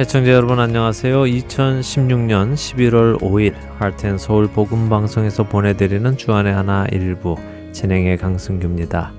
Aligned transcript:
애청자 0.00 0.30
여러분 0.30 0.60
안녕하세요. 0.60 1.22
2016년 1.22 2.54
11월 2.54 3.20
5일 3.20 3.52
할텐 3.80 4.16
서울 4.16 4.46
복음 4.46 4.88
방송에서 4.88 5.42
보내드리는 5.42 6.16
주안의 6.16 6.54
하나 6.54 6.86
일부 6.92 7.34
진행의 7.72 8.16
강승규입니다. 8.18 9.12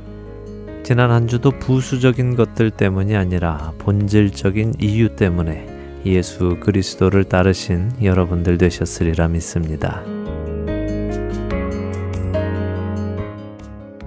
지난 0.83 1.11
한 1.11 1.27
주도 1.27 1.51
부수적인 1.51 2.37
것들 2.37 2.71
때문이 2.71 3.17
아니라 3.17 3.73
본질적인 3.79 4.75
이유 4.79 5.17
때문에 5.17 5.67
예수 6.05 6.55
그리스도를 6.61 7.25
따르신 7.25 7.91
여러분들 8.01 8.57
되셨으리라 8.57 9.27
믿습니다. 9.27 10.01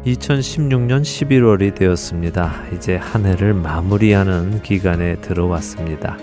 2016년 0.07 1.03
11월이 1.03 1.75
되었습니다. 1.75 2.65
이제 2.75 2.97
한 2.97 3.27
해를 3.27 3.53
마무리하는 3.53 4.63
기간에 4.63 5.17
들어왔습니다. 5.17 6.17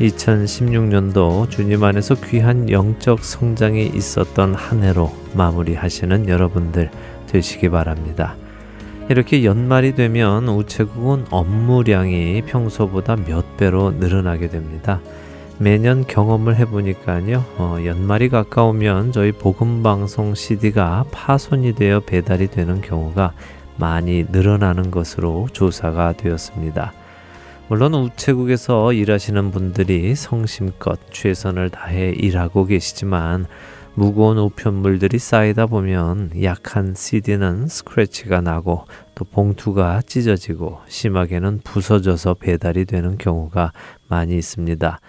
2016년도 0.00 1.48
주님 1.48 1.82
안에서 1.82 2.14
귀한 2.16 2.68
영적 2.68 3.24
성장이 3.24 3.86
있었던 3.86 4.54
한 4.54 4.82
해로 4.82 5.10
마무리하시는 5.34 6.28
여러분들 6.28 6.90
되시기 7.26 7.70
바랍니다. 7.70 8.36
이렇게 9.08 9.44
연말이 9.44 9.94
되면 9.94 10.48
우체국은 10.48 11.26
업무량이 11.30 12.42
평소보다 12.42 13.16
몇 13.16 13.56
배로 13.56 13.92
늘어나게 13.92 14.48
됩니다. 14.48 15.00
매년 15.58 16.06
경험을 16.06 16.56
해보니까요, 16.56 17.42
어, 17.56 17.78
연말이 17.86 18.28
가까우면 18.28 19.12
저희 19.12 19.32
복음방송 19.32 20.34
CD가 20.34 21.06
파손이 21.10 21.74
되어 21.74 22.00
배달이 22.00 22.48
되는 22.48 22.82
경우가 22.82 23.32
많이 23.78 24.26
늘어나는 24.30 24.90
것으로 24.90 25.48
조사가 25.52 26.14
되었습니다. 26.18 26.92
물론 27.68 27.94
우체국에서 27.94 28.92
일하시는 28.92 29.50
분들이 29.50 30.14
성심껏 30.14 31.00
최선을 31.10 31.70
다해 31.70 32.10
일하고 32.10 32.64
계시지만 32.64 33.46
무거운 33.94 34.38
우편물들이 34.38 35.18
쌓이다 35.18 35.66
보면 35.66 36.30
약한 36.44 36.94
CD는 36.94 37.66
스크래치가 37.66 38.40
나고 38.40 38.84
또 39.16 39.24
봉투가 39.24 40.02
찢어지고 40.06 40.78
심하게는 40.86 41.62
부서져서 41.64 42.34
배달이 42.34 42.84
되는 42.84 43.18
경우가 43.18 43.72
많이 44.06 44.36
있습니다. 44.36 45.00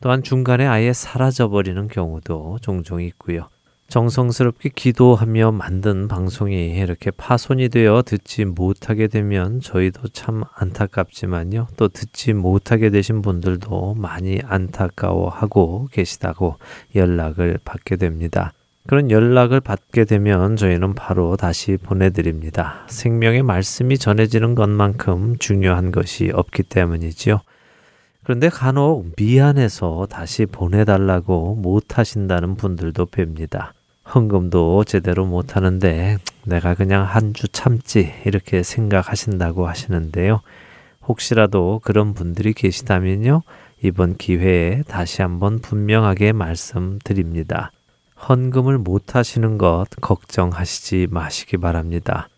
또한 0.00 0.22
중간에 0.22 0.66
아예 0.66 0.94
사라져버리는 0.94 1.86
경우도 1.88 2.60
종종 2.62 3.02
있고요. 3.02 3.48
정성스럽게 3.88 4.70
기도하며 4.74 5.52
만든 5.52 6.08
방송이 6.08 6.76
이렇게 6.76 7.10
파손이 7.12 7.68
되어 7.68 8.02
듣지 8.02 8.44
못하게 8.44 9.06
되면 9.06 9.60
저희도 9.60 10.08
참 10.08 10.42
안타깝지만요. 10.54 11.68
또 11.76 11.88
듣지 11.88 12.32
못하게 12.32 12.90
되신 12.90 13.22
분들도 13.22 13.94
많이 13.94 14.40
안타까워하고 14.44 15.88
계시다고 15.92 16.56
연락을 16.96 17.58
받게 17.64 17.96
됩니다. 17.96 18.52
그런 18.86 19.10
연락을 19.10 19.60
받게 19.60 20.04
되면 20.04 20.56
저희는 20.56 20.94
바로 20.94 21.36
다시 21.36 21.76
보내드립니다. 21.76 22.86
생명의 22.88 23.42
말씀이 23.42 23.98
전해지는 23.98 24.54
것만큼 24.54 25.38
중요한 25.38 25.90
것이 25.90 26.30
없기 26.32 26.64
때문이지요. 26.64 27.40
그런데 28.22 28.48
간혹 28.48 29.12
미안해서 29.16 30.08
다시 30.10 30.46
보내달라고 30.46 31.54
못하신다는 31.54 32.56
분들도 32.56 33.06
뵙니다. 33.06 33.72
헌금도 34.14 34.84
제대로 34.84 35.26
못하는데 35.26 36.18
내가 36.44 36.74
그냥 36.74 37.04
한 37.04 37.32
주 37.32 37.48
참지 37.48 38.12
이렇게 38.24 38.62
생각하신다고 38.62 39.66
하시는데요. 39.66 40.40
혹시라도 41.06 41.80
그런 41.84 42.14
분들이 42.14 42.52
계시다면요. 42.52 43.42
이번 43.82 44.16
기회에 44.16 44.82
다시 44.88 45.22
한번 45.22 45.58
분명하게 45.58 46.32
말씀드립니다. 46.32 47.70
헌금을 48.28 48.78
못 48.78 49.14
하시는 49.14 49.58
것 49.58 49.84
걱정하시지 50.00 51.08
마시기 51.10 51.58
바랍니다. 51.58 52.28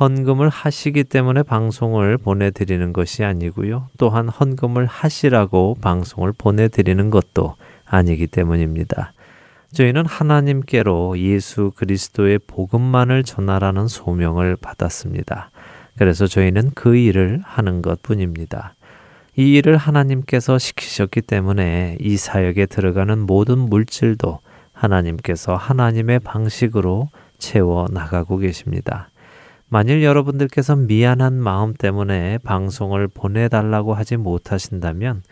헌금을 0.00 0.48
하시기 0.48 1.04
때문에 1.04 1.42
방송을 1.42 2.18
보내드리는 2.18 2.92
것이 2.92 3.24
아니고요. 3.24 3.88
또한 3.98 4.28
헌금을 4.28 4.86
하시라고 4.86 5.76
방송을 5.80 6.32
보내드리는 6.36 7.10
것도 7.10 7.56
아니기 7.84 8.26
때문입니다. 8.26 9.12
저희는 9.72 10.06
하나님께로 10.06 11.18
예수 11.18 11.72
그리스도의 11.74 12.38
복음만을 12.46 13.24
전하라는 13.24 13.88
소명을 13.88 14.56
받았습니다. 14.56 15.50
그래서 15.96 16.26
저희는 16.26 16.70
그 16.74 16.96
일을 16.96 17.40
하는 17.44 17.82
것 17.82 18.02
뿐입니다. 18.02 18.74
이 19.36 19.54
일을 19.54 19.76
하나님께서 19.76 20.58
시키셨기 20.58 21.22
때문에 21.22 21.98
이 22.00 22.16
사역에 22.16 22.66
들어가는 22.66 23.18
모든 23.18 23.58
물질도 23.58 24.38
하나님께서 24.72 25.56
하나님의 25.56 26.20
방식으로 26.20 27.10
채워 27.38 27.86
나가고 27.90 28.38
계십니다. 28.38 29.08
만일 29.68 30.02
여러분들께서 30.02 30.76
미안한 30.76 31.34
마음 31.34 31.74
때문에 31.74 32.38
방송을 32.44 33.08
보내달라고 33.08 33.94
하지 33.94 34.16
못하신다면 34.16 35.22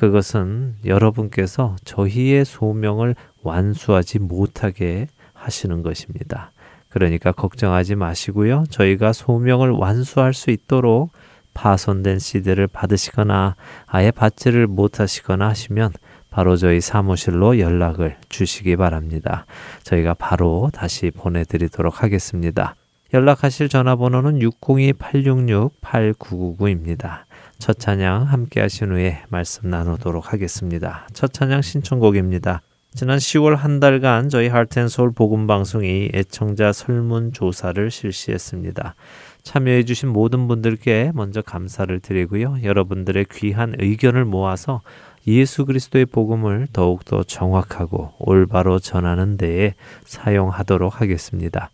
그것은 0.00 0.74
여러분께서 0.86 1.76
저희의 1.84 2.46
소명을 2.46 3.14
완수하지 3.42 4.18
못하게 4.18 5.08
하시는 5.34 5.82
것입니다. 5.82 6.52
그러니까 6.88 7.32
걱정하지 7.32 7.96
마시고요. 7.96 8.64
저희가 8.70 9.12
소명을 9.12 9.72
완수할 9.72 10.32
수 10.32 10.50
있도록 10.50 11.12
파손된 11.52 12.18
CD를 12.18 12.66
받으시거나 12.66 13.56
아예 13.84 14.10
받지를 14.10 14.66
못하시거나 14.66 15.50
하시면 15.50 15.92
바로 16.30 16.56
저희 16.56 16.80
사무실로 16.80 17.58
연락을 17.58 18.16
주시기 18.30 18.76
바랍니다. 18.76 19.44
저희가 19.82 20.14
바로 20.14 20.70
다시 20.72 21.10
보내드리도록 21.10 22.02
하겠습니다. 22.02 22.74
연락하실 23.12 23.68
전화번호는 23.68 24.38
602-866-8999입니다. 24.38 27.24
첫 27.60 27.78
찬양 27.78 28.22
함께 28.22 28.62
하신 28.62 28.92
후에 28.92 29.22
말씀 29.28 29.68
나누도록 29.68 30.32
하겠습니다. 30.32 31.06
첫 31.12 31.30
찬양 31.30 31.60
신청곡입니다. 31.60 32.62
지난 32.94 33.18
10월 33.18 33.54
한 33.54 33.80
달간 33.80 34.30
저희 34.30 34.48
하트앤서울 34.48 35.12
복음 35.12 35.46
방송이 35.46 36.10
애청자 36.14 36.72
설문 36.72 37.34
조사를 37.34 37.90
실시했습니다. 37.90 38.94
참여해 39.42 39.84
주신 39.84 40.08
모든 40.08 40.48
분들께 40.48 41.12
먼저 41.14 41.42
감사를 41.42 42.00
드리고요. 42.00 42.62
여러분들의 42.62 43.26
귀한 43.30 43.74
의견을 43.78 44.24
모아서 44.24 44.80
예수 45.26 45.66
그리스도의 45.66 46.06
복음을 46.06 46.66
더욱더 46.72 47.22
정확하고 47.22 48.14
올바로 48.18 48.78
전하는 48.78 49.36
데에 49.36 49.74
사용하도록 50.06 50.98
하겠습니다. 50.98 51.70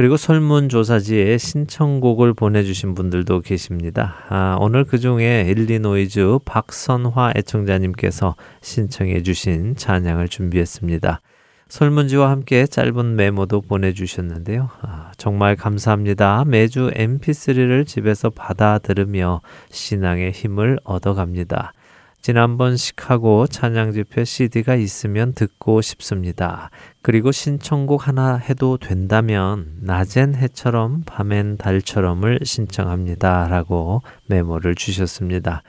그리고 0.00 0.16
설문조사지에 0.16 1.36
신청곡을 1.36 2.32
보내주신 2.32 2.94
분들도 2.94 3.42
계십니다. 3.42 4.14
아, 4.30 4.56
오늘 4.58 4.84
그 4.84 4.98
중에 4.98 5.44
일리노이즈 5.46 6.38
박선화 6.46 7.34
애청자님께서 7.36 8.34
신청해 8.62 9.22
주신 9.22 9.76
찬양을 9.76 10.28
준비했습니다. 10.28 11.20
설문지와 11.68 12.30
함께 12.30 12.66
짧은 12.66 13.14
메모도 13.14 13.60
보내주셨는데요. 13.60 14.70
아, 14.80 15.12
정말 15.18 15.54
감사합니다. 15.54 16.44
매주 16.46 16.90
mp3를 16.94 17.86
집에서 17.86 18.30
받아 18.30 18.78
들으며 18.78 19.42
신앙의 19.68 20.30
힘을 20.30 20.78
얻어갑니다. 20.82 21.74
지난번 22.22 22.76
시카고 22.76 23.46
찬양 23.46 23.92
집회 23.92 24.24
CD가 24.24 24.74
있으면 24.74 25.32
듣고 25.32 25.80
싶습니다. 25.80 26.70
그리고 27.00 27.32
신청곡 27.32 28.06
하나 28.06 28.36
해도 28.36 28.76
된다면 28.76 29.72
낮엔 29.80 30.34
해처럼 30.34 31.02
밤엔 31.06 31.56
달처럼을 31.56 32.40
신청합니다. 32.44 33.48
라고 33.48 34.02
메모를 34.26 34.74
주셨습니다. 34.74 35.62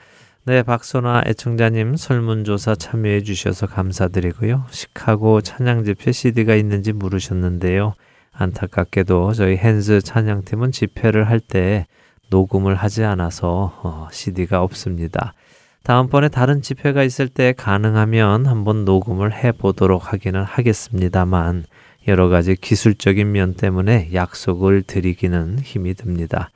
네, 0.44 0.62
박소나 0.62 1.22
애청자님 1.26 1.96
설문조사 1.96 2.74
참여해 2.74 3.22
주셔서 3.22 3.66
감사드리고요. 3.66 4.66
시카고 4.70 5.40
찬양 5.40 5.84
집회 5.84 6.12
CD가 6.12 6.54
있는지 6.54 6.92
물으셨는데요. 6.92 7.94
안타깝게도 8.32 9.32
저희 9.32 9.56
핸즈 9.56 10.02
찬양팀은 10.02 10.72
집회를 10.72 11.28
할 11.30 11.40
때 11.40 11.86
녹음을 12.28 12.74
하지 12.74 13.04
않아서 13.04 13.78
어, 13.82 14.08
CD가 14.10 14.62
없습니다. 14.62 15.34
다음번에 15.82 16.28
다른 16.28 16.62
집회가 16.62 17.02
있을 17.02 17.28
때 17.28 17.52
가능하면 17.56 18.46
한번 18.46 18.84
녹음을 18.84 19.32
해 19.32 19.52
보도록 19.52 20.12
하기는 20.12 20.42
하겠습니다만 20.42 21.64
여러 22.08 22.28
가지 22.28 22.54
기술적인 22.54 23.32
면 23.32 23.54
때문에 23.54 24.10
약속을 24.12 24.82
드리기는 24.82 25.58
힘이 25.60 25.94
듭니다. 25.94 26.50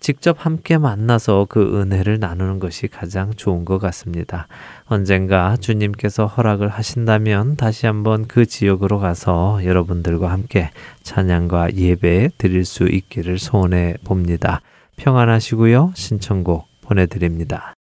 직접 0.00 0.44
함께 0.44 0.78
만나서 0.78 1.46
그 1.48 1.80
은혜를 1.80 2.18
나누는 2.18 2.58
것이 2.58 2.88
가장 2.88 3.32
좋은 3.34 3.64
것 3.64 3.78
같습니다. 3.78 4.48
언젠가 4.86 5.56
주님께서 5.56 6.26
허락을 6.26 6.68
하신다면 6.68 7.54
다시 7.54 7.86
한번 7.86 8.26
그 8.26 8.44
지역으로 8.44 8.98
가서 8.98 9.60
여러분들과 9.64 10.28
함께 10.30 10.70
찬양과 11.04 11.74
예배 11.74 12.30
드릴 12.36 12.64
수 12.64 12.88
있기를 12.88 13.38
소원해 13.38 13.94
봅니다. 14.04 14.60
평안하시고요. 14.96 15.92
신청곡 15.94 16.66
보내드립니다. 16.80 17.74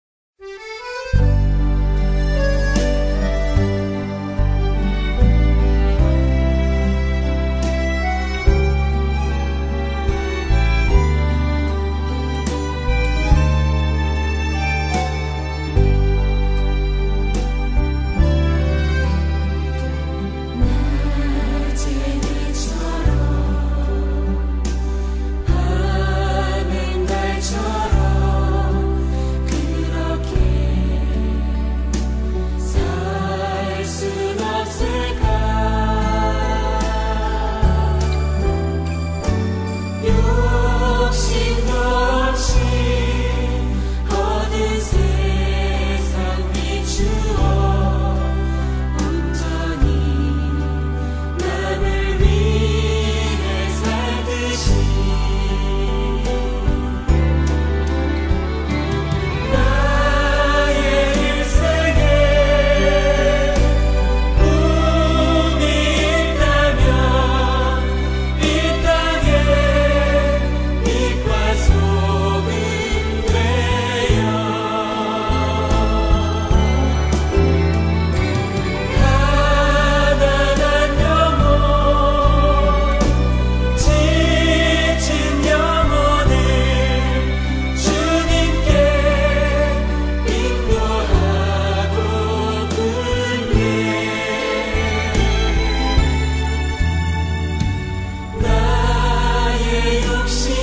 See 100.30 100.59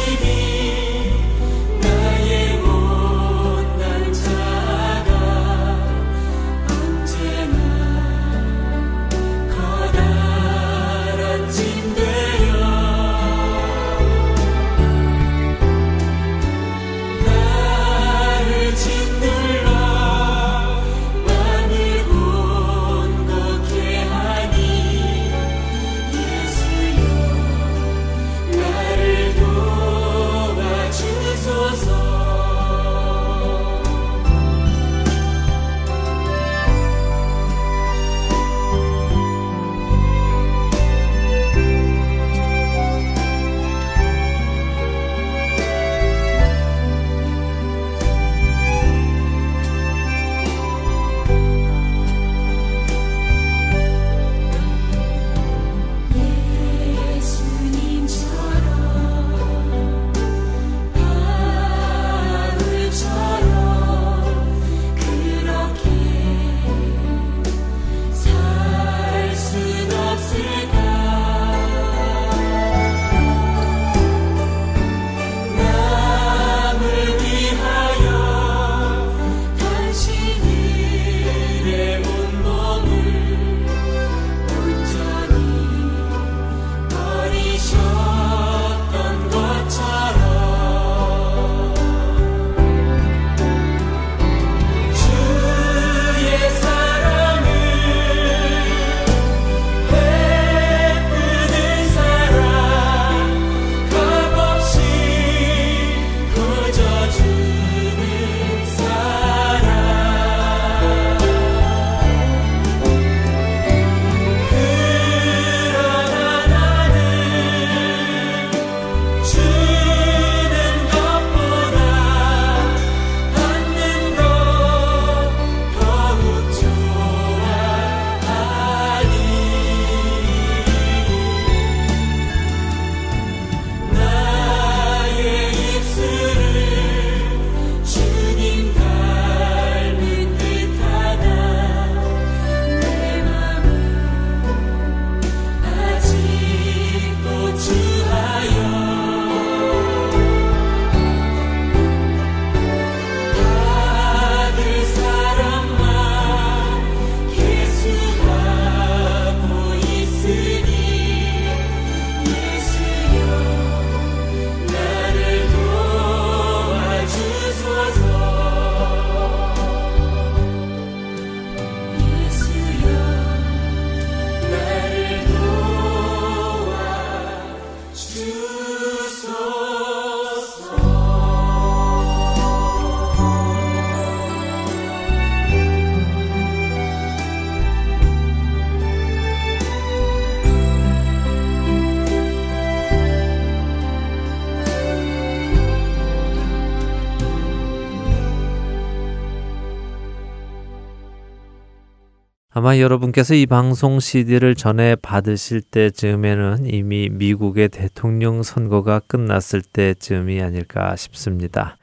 아마 202.68 202.80
여러분께서 202.80 203.34
이 203.34 203.46
방송 203.46 204.02
CD를 204.02 204.54
전에 204.54 204.98
받으실 204.98 205.62
때쯤에는 205.62 206.66
이미 206.66 207.08
미국의 207.10 207.70
대통령 207.70 208.44
선거가 208.44 209.00
끝났을 209.08 209.62
때쯤이 209.62 210.42
아닐까 210.42 210.94
싶습니다. 210.98 211.78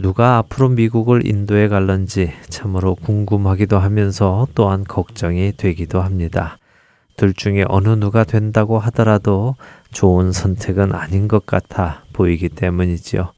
누가 0.00 0.38
앞으로 0.38 0.70
미국을 0.70 1.24
인도해 1.24 1.68
갈런지 1.68 2.32
참으로 2.48 2.96
궁금하기도 2.96 3.78
하면서 3.78 4.48
또한 4.56 4.82
걱정이 4.82 5.52
되기도 5.56 6.00
합니다. 6.00 6.58
둘 7.16 7.32
중에 7.32 7.64
어느 7.68 7.90
누가 7.90 8.24
된다고 8.24 8.80
하더라도 8.80 9.54
좋은 9.92 10.32
선택은 10.32 10.92
아닌 10.92 11.28
것 11.28 11.46
같아 11.46 12.02
보이기 12.12 12.48
때문이지요. 12.48 13.30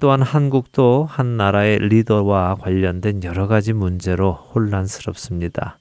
또한 0.00 0.22
한국도 0.22 1.06
한 1.08 1.36
나라의 1.36 1.78
리더와 1.78 2.56
관련된 2.56 3.22
여러 3.22 3.46
가지 3.46 3.72
문제로 3.72 4.32
혼란스럽습니다. 4.32 5.78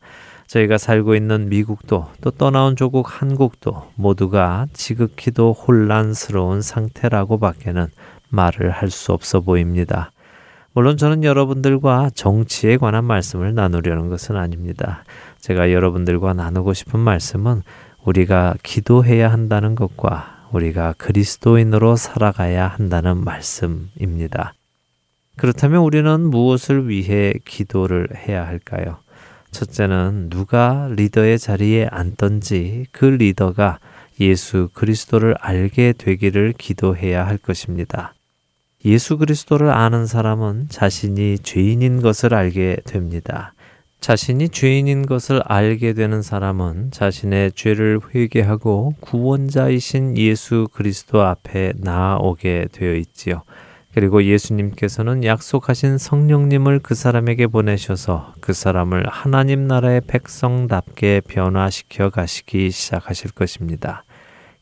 저희가 0.48 0.78
살고 0.78 1.16
있는 1.16 1.50
미국도 1.50 2.08
또 2.22 2.32
떠나온 2.32 2.76
조국 2.76 3.22
한국도 3.22 3.92
모두가 3.96 4.68
지극히도 4.74 5.54
혼란스러운 5.54 6.62
상태라고 6.62 7.40
밖에는 7.40 7.88
말을 8.30 8.70
할 8.72 8.90
수 8.90 9.12
없어 9.12 9.42
보입니다. 9.42 10.12
물론 10.74 10.98
저는 10.98 11.24
여러분들과 11.24 12.10
정치에 12.14 12.78
관한 12.78 13.06
말씀을 13.06 13.56
나누려는 13.56 14.10
것은 14.10 14.36
아닙니다. 14.36 15.04
제가 15.40 15.72
여러분들과 15.72 16.34
나누고 16.34 16.74
싶은 16.74 17.00
말씀은 17.00 17.62
우리가 18.04 18.56
기도해야 18.62 19.32
한다는 19.32 19.74
것과 19.76 20.48
우리가 20.52 20.94
그리스도인으로 20.98 21.96
살아가야 21.96 22.68
한다는 22.68 23.24
말씀입니다. 23.24 24.54
그렇다면 25.38 25.82
우리는 25.82 26.22
무엇을 26.22 26.88
위해 26.88 27.34
기도를 27.46 28.10
해야 28.28 28.46
할까요? 28.46 28.98
첫째는 29.56 30.30
누가 30.30 30.90
리더의 30.92 31.40
자리에 31.40 31.88
앉던지 31.90 32.88
그 32.92 33.06
리더가 33.06 33.80
예수 34.20 34.70
그리스도를 34.74 35.36
알게 35.40 35.94
되기를 35.98 36.54
기도해야 36.58 37.26
할 37.26 37.38
것입니다. 37.38 38.14
예수 38.84 39.18
그리스도를 39.18 39.70
아는 39.70 40.08
사람은 40.08 40.68
자신이 40.70 41.40
죄인인 41.40 42.02
것을 42.02 42.34
알게 42.34 42.82
됩니다. 42.86 43.54
자신이 44.02 44.50
죄인인 44.50 45.06
것을 45.06 45.42
알게 45.46 45.94
되는 45.94 46.22
사람은 46.22 46.92
자신의 46.92 47.54
죄를 47.54 48.02
회개하고 48.14 48.96
구원자이신 49.00 50.18
예수 50.18 50.68
그리스도 50.74 51.22
앞에 51.22 51.74
나아오게 51.78 52.68
되어 52.74 52.94
있지요. 52.96 53.44
그리고 53.96 54.26
예수님께서는 54.26 55.24
약속하신 55.24 55.98
성령님을 55.98 56.80
그 56.84 56.96
사람에게 56.96 57.48
보내셔서 57.48 58.34
그 58.42 58.52
사람을 58.52 59.08
하나님 59.08 59.68
나라의 59.68 60.02
백성답게 60.06 61.22
변화시켜 61.22 62.10
가시기 62.10 62.72
시작하실 62.72 63.32
것입니다. 63.32 64.04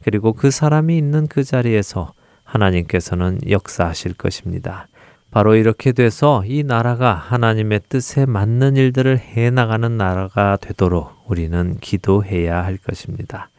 그리고 0.03 0.33
그 0.33 0.51
사람이 0.51 0.95
있는 0.95 1.25
그 1.25 1.43
자리에서 1.43 2.13
하나님께서는 2.43 3.39
역사하실 3.49 4.13
것입니다. 4.13 4.87
바로 5.31 5.55
이렇게 5.55 5.93
돼서 5.93 6.43
이 6.45 6.63
나라가 6.63 7.15
하나님의 7.15 7.81
뜻에 7.89 8.27
맞는 8.27 8.75
일들을 8.75 9.17
해 9.17 9.49
나가는 9.49 9.97
나라가 9.97 10.57
되도록 10.61 11.09
우리는 11.25 11.79
기도해야 11.81 12.63
할 12.63 12.77
것입니다. 12.77 13.49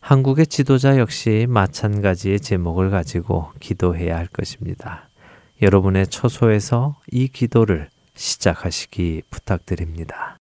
한국의 0.00 0.48
지도자 0.48 0.98
역시 0.98 1.46
마찬가지의 1.48 2.40
제목을 2.40 2.90
가지고 2.90 3.52
기도해야 3.60 4.16
할 4.16 4.26
것입니다. 4.26 5.10
여러분의 5.62 6.08
처소에서 6.08 6.96
이 7.12 7.28
기도를 7.28 7.88
시작하시기 8.16 9.22
부탁드립니다. 9.30 10.36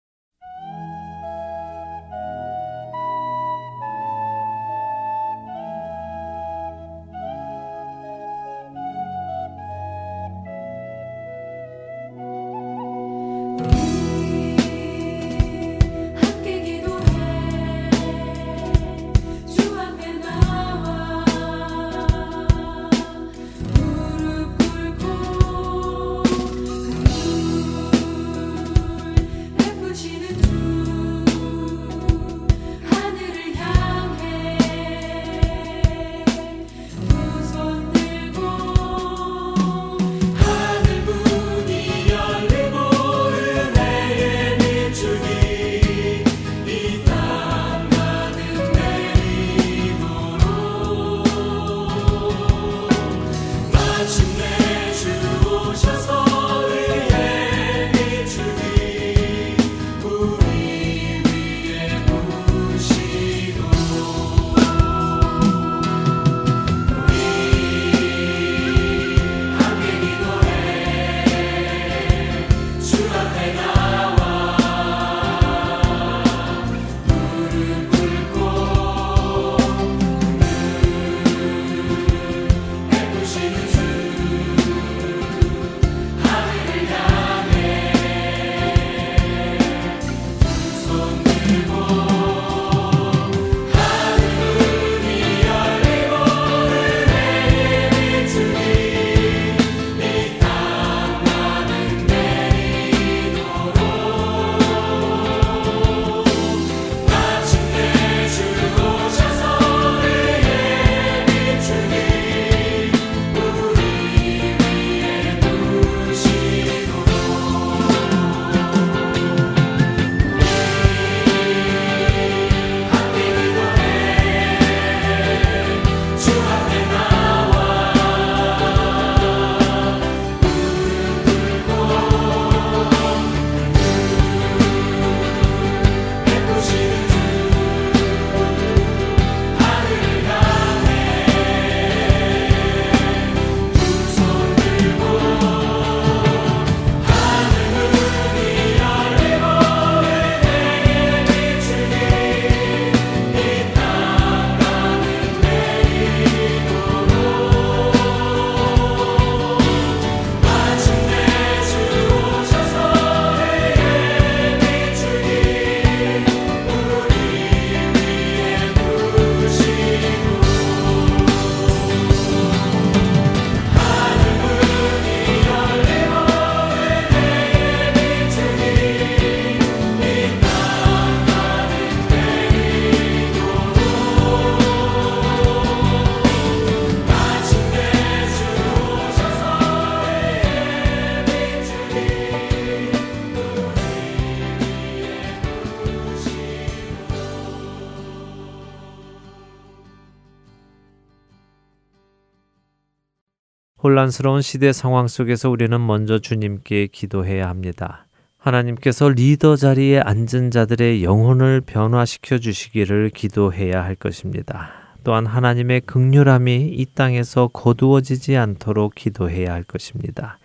혼란스러운 203.87 204.43
시대 204.43 204.73
상황 204.73 205.07
속에서 205.07 205.49
우리는 205.49 205.87
먼저 205.87 206.19
주님께 206.19 206.89
기도해야 206.89 207.49
합니다. 207.49 208.05
하나님께서 208.37 209.11
리더 209.11 209.55
자리에 209.55 210.01
앉은 210.01 210.51
자들의 210.51 211.05
영혼을 211.05 211.61
변화시켜 211.61 212.39
주시기를 212.39 213.11
기도해야 213.11 213.85
할 213.85 213.95
것입니다. 213.95 214.73
또한 215.05 215.25
하나님의 215.25 215.83
극률함이 215.83 216.73
이 216.77 216.87
땅에서 216.97 217.47
거두어지지 217.53 218.37
않도록 218.37 218.97
기도해야 218.97 219.53
할 219.53 219.63
것입니다. 219.63 220.41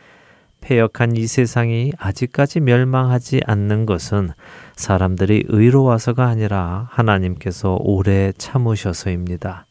폐역한 0.61 1.15
이 1.15 1.25
세상이 1.25 1.93
아직까지 1.97 2.59
멸망하지 2.59 3.41
않는 3.47 3.87
것은 3.87 4.29
사람들이 4.75 5.45
의로워서가 5.47 6.27
아니라 6.27 6.87
하나님께서 6.91 7.79
오래 7.79 8.33
참으셔서입니다. 8.37 9.65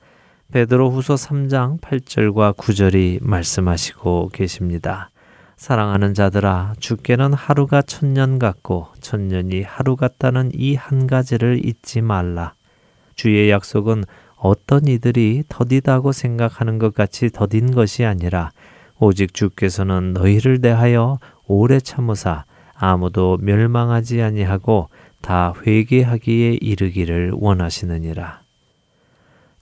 베드로 0.52 0.90
후서 0.90 1.14
3장 1.14 1.80
8절과 1.80 2.56
9절이 2.56 3.18
말씀하시고 3.22 4.30
계십니다. 4.32 5.10
사랑하는 5.56 6.12
자들아, 6.14 6.74
주께는 6.80 7.32
하루가 7.34 7.82
천년 7.82 8.40
같고 8.40 8.88
천년이 9.00 9.62
하루 9.62 9.94
같다는 9.94 10.50
이 10.54 10.74
한 10.74 11.06
가지를 11.06 11.64
잊지 11.64 12.00
말라. 12.00 12.54
주의 13.14 13.48
약속은 13.48 14.04
어떤 14.36 14.88
이들이 14.88 15.44
더디다고 15.48 16.10
생각하는 16.10 16.78
것 16.78 16.94
같이 16.94 17.30
더딘 17.30 17.72
것이 17.72 18.04
아니라 18.04 18.50
오직 18.98 19.34
주께서는 19.34 20.14
너희를 20.14 20.60
대하여 20.60 21.18
오래 21.46 21.78
참으사 21.78 22.44
아무도 22.74 23.38
멸망하지 23.40 24.20
아니하고 24.22 24.88
다 25.20 25.54
회개하기에 25.64 26.58
이르기를 26.60 27.32
원하시느니라. 27.34 28.39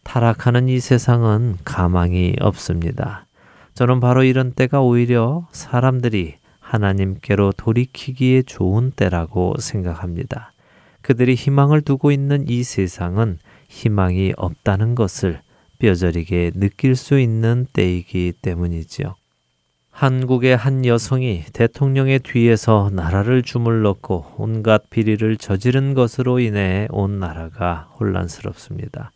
타락하는 0.09 0.71
이 0.71 0.81
세상은 0.81 1.57
가망이 1.67 2.35
없습니다. 2.41 3.27
저는 3.75 4.01
바로 4.01 4.25
이런 4.25 4.53
때가 4.53 4.81
오히려 4.81 5.47
사람들이 5.53 6.37
하나님께로 6.61 7.53
돌이키기에 7.53 8.45
좋은 8.45 8.91
때라고 8.91 9.57
생각합니다. 9.59 10.55
그들이 11.03 11.35
희망을 11.35 11.83
두고 11.83 12.11
있는 12.11 12.49
이 12.49 12.63
세상은 12.63 13.39
희망이 13.69 14.33
없다는 14.39 14.95
것을 14.95 15.43
뼈저리게 15.79 16.53
느낄 16.55 16.97
수 16.97 17.21
있는 17.21 17.67
때이기 17.75 18.33
때문이지요. 18.41 19.15
한국의 19.91 20.57
한 20.57 20.87
여성이 20.87 21.45
대통령의 21.53 22.21
뒤에서 22.21 22.89
나라를 22.95 23.43
주물렀고 23.43 24.37
온갖 24.39 24.89
비리를 24.89 25.37
저지른 25.37 25.93
것으로 25.93 26.39
인해 26.39 26.89
온 26.91 27.19
나라가 27.19 27.91
혼란스럽습니다. 28.01 29.13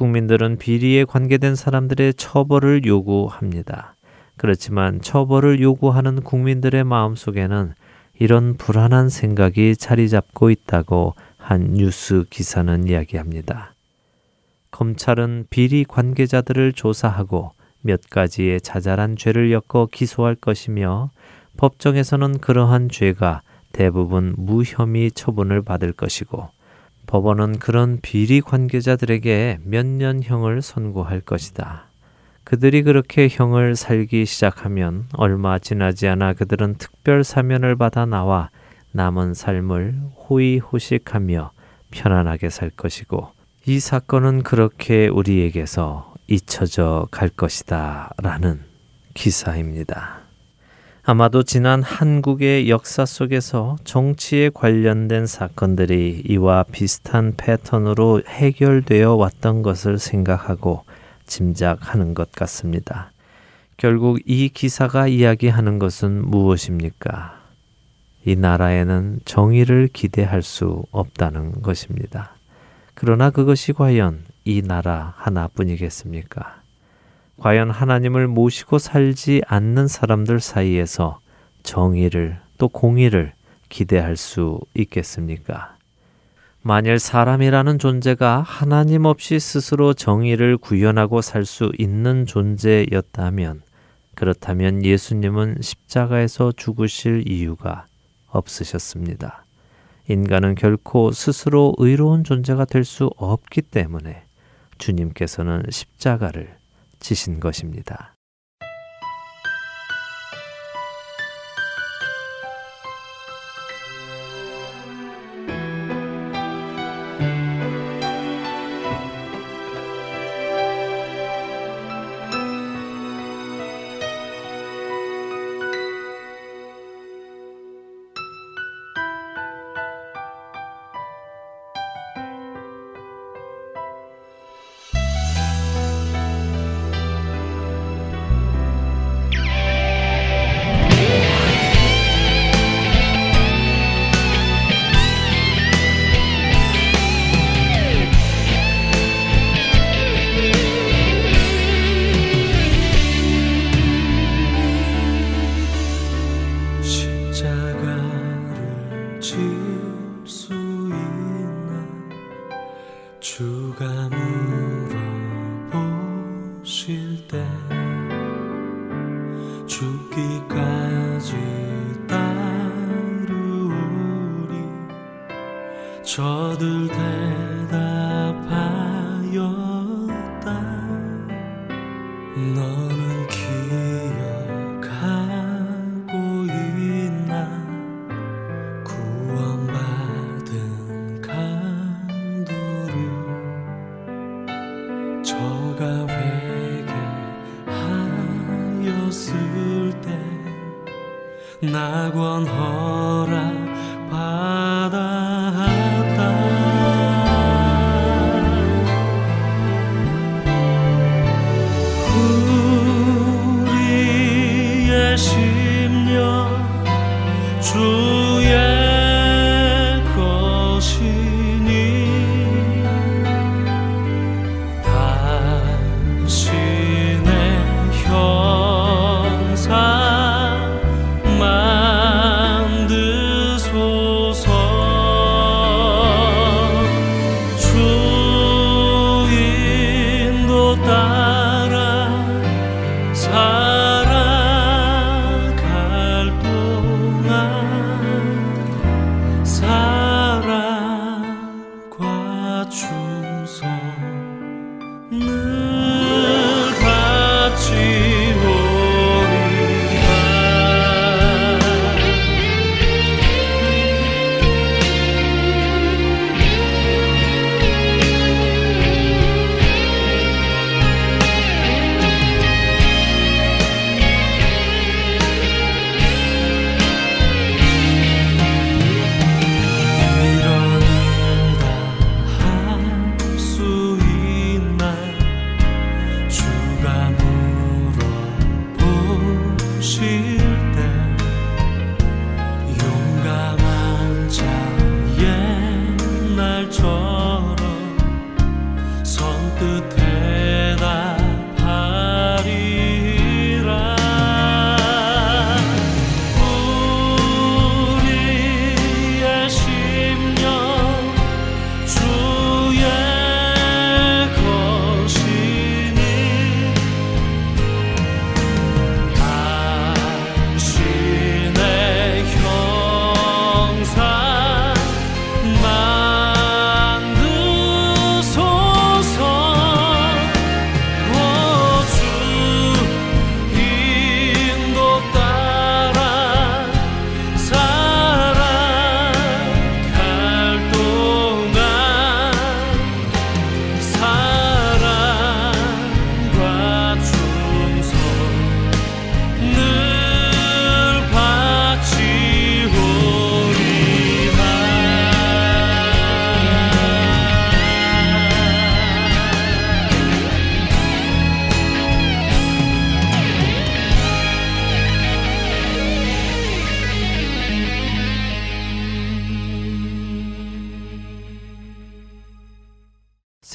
국민들은 0.00 0.56
비리에 0.56 1.04
관계된 1.04 1.54
사람들의 1.54 2.14
처벌을 2.14 2.86
요구합니다. 2.86 3.96
그렇지만 4.38 5.02
처벌을 5.02 5.60
요구하는 5.60 6.22
국민들의 6.22 6.84
마음 6.84 7.14
속에는 7.14 7.74
이런 8.18 8.56
불안한 8.56 9.10
생각이 9.10 9.76
자리 9.76 10.08
잡고 10.08 10.48
있다고 10.48 11.16
한 11.36 11.74
뉴스 11.74 12.24
기사는 12.30 12.88
이야기합니다. 12.88 13.74
검찰은 14.70 15.44
비리 15.50 15.84
관계자들을 15.84 16.72
조사하고 16.72 17.52
몇 17.82 18.00
가지의 18.08 18.62
자잘한 18.62 19.16
죄를 19.16 19.52
엮어 19.52 19.88
기소할 19.92 20.34
것이며 20.34 21.10
법정에서는 21.58 22.38
그러한 22.38 22.88
죄가 22.88 23.42
대부분 23.72 24.34
무혐의 24.38 25.12
처분을 25.12 25.60
받을 25.60 25.92
것이고 25.92 26.48
법원은 27.10 27.58
그런 27.58 27.98
비리 28.00 28.40
관계자들에게 28.40 29.58
몇 29.64 29.84
년형을 29.84 30.62
선고할 30.62 31.20
것이다. 31.20 31.86
그들이 32.44 32.84
그렇게 32.84 33.26
형을 33.28 33.74
살기 33.74 34.24
시작하면 34.26 35.06
얼마 35.14 35.58
지나지 35.58 36.06
않아 36.06 36.34
그들은 36.34 36.76
특별 36.76 37.24
사면을 37.24 37.74
받아 37.74 38.06
나와 38.06 38.50
남은 38.92 39.34
삶을 39.34 39.94
호의호식하며 40.28 41.50
편안하게 41.90 42.48
살 42.48 42.70
것이고 42.70 43.26
이 43.66 43.80
사건은 43.80 44.44
그렇게 44.44 45.08
우리에게서 45.08 46.14
잊혀져 46.28 47.08
갈 47.10 47.28
것이다. 47.28 48.10
라는 48.22 48.60
기사입니다. 49.14 50.19
아마도 51.10 51.42
지난 51.42 51.82
한국의 51.82 52.70
역사 52.70 53.04
속에서 53.04 53.76
정치에 53.82 54.48
관련된 54.48 55.26
사건들이 55.26 56.22
이와 56.28 56.62
비슷한 56.70 57.34
패턴으로 57.36 58.22
해결되어 58.28 59.16
왔던 59.16 59.62
것을 59.62 59.98
생각하고 59.98 60.84
짐작하는 61.26 62.14
것 62.14 62.30
같습니다. 62.30 63.10
결국 63.76 64.20
이 64.24 64.50
기사가 64.50 65.08
이야기하는 65.08 65.80
것은 65.80 66.30
무엇입니까? 66.30 67.40
이 68.24 68.36
나라에는 68.36 69.18
정의를 69.24 69.88
기대할 69.92 70.42
수 70.42 70.84
없다는 70.92 71.60
것입니다. 71.60 72.36
그러나 72.94 73.30
그것이 73.30 73.72
과연 73.72 74.22
이 74.44 74.62
나라 74.62 75.14
하나뿐이겠습니까? 75.16 76.59
과연 77.40 77.70
하나님을 77.70 78.28
모시고 78.28 78.78
살지 78.78 79.40
않는 79.46 79.88
사람들 79.88 80.40
사이에서 80.40 81.20
정의를 81.62 82.38
또 82.58 82.68
공의를 82.68 83.32
기대할 83.70 84.16
수 84.16 84.60
있겠습니까? 84.74 85.74
만일 86.60 86.98
사람이라는 86.98 87.78
존재가 87.78 88.42
하나님 88.42 89.06
없이 89.06 89.40
스스로 89.40 89.94
정의를 89.94 90.58
구현하고 90.58 91.22
살 91.22 91.46
수 91.46 91.72
있는 91.78 92.26
존재였다면, 92.26 93.62
그렇다면 94.14 94.84
예수님은 94.84 95.62
십자가에서 95.62 96.52
죽으실 96.54 97.24
이유가 97.26 97.86
없으셨습니다. 98.28 99.44
인간은 100.08 100.56
결코 100.56 101.10
스스로 101.10 101.74
의로운 101.78 102.22
존재가 102.22 102.66
될 102.66 102.84
수 102.84 103.10
없기 103.16 103.62
때문에 103.62 104.24
주님께서는 104.76 105.62
십자가를 105.70 106.59
지신 107.00 107.40
것입니다. 107.40 108.14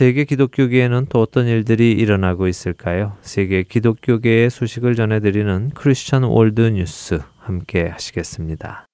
세계 0.05 0.23
기독교계에는 0.23 1.07
또 1.09 1.19
어떤 1.19 1.47
일들이 1.47 1.91
일어나고 1.93 2.47
있을까요? 2.47 3.17
세계 3.21 3.63
기독교계의 3.63 4.51
소식을 4.51 4.93
전해드리는 4.93 5.71
Christian 5.73 6.21
World 6.21 6.61
News 6.61 7.21
함께 7.39 7.87
하시겠습니다. 7.87 8.85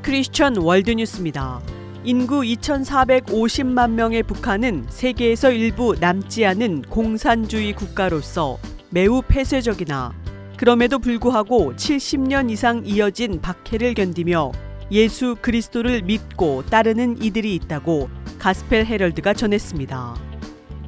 Christian 0.00 0.56
World 0.56 0.92
News입니다. 0.92 1.60
인구 2.04 2.40
2,450만 2.40 3.90
명의 3.90 4.22
북한은 4.22 4.86
세계에서 4.88 5.52
얼마 5.52 5.94
남지 6.00 6.46
않은 6.46 6.80
공산주의 6.88 7.74
국가로서 7.74 8.56
매우 8.88 9.20
폐쇄적이나 9.20 10.21
그럼에도 10.62 11.00
불구하고 11.00 11.72
70년 11.74 12.48
이상 12.48 12.82
이어진 12.84 13.40
박해를 13.40 13.94
견디며 13.94 14.52
예수 14.92 15.34
그리스도를 15.42 16.02
믿고 16.02 16.64
따르는 16.66 17.20
이들이 17.20 17.56
있다고 17.56 18.08
가스펠 18.38 18.86
헤럴드가 18.86 19.34
전했습니다. 19.34 20.14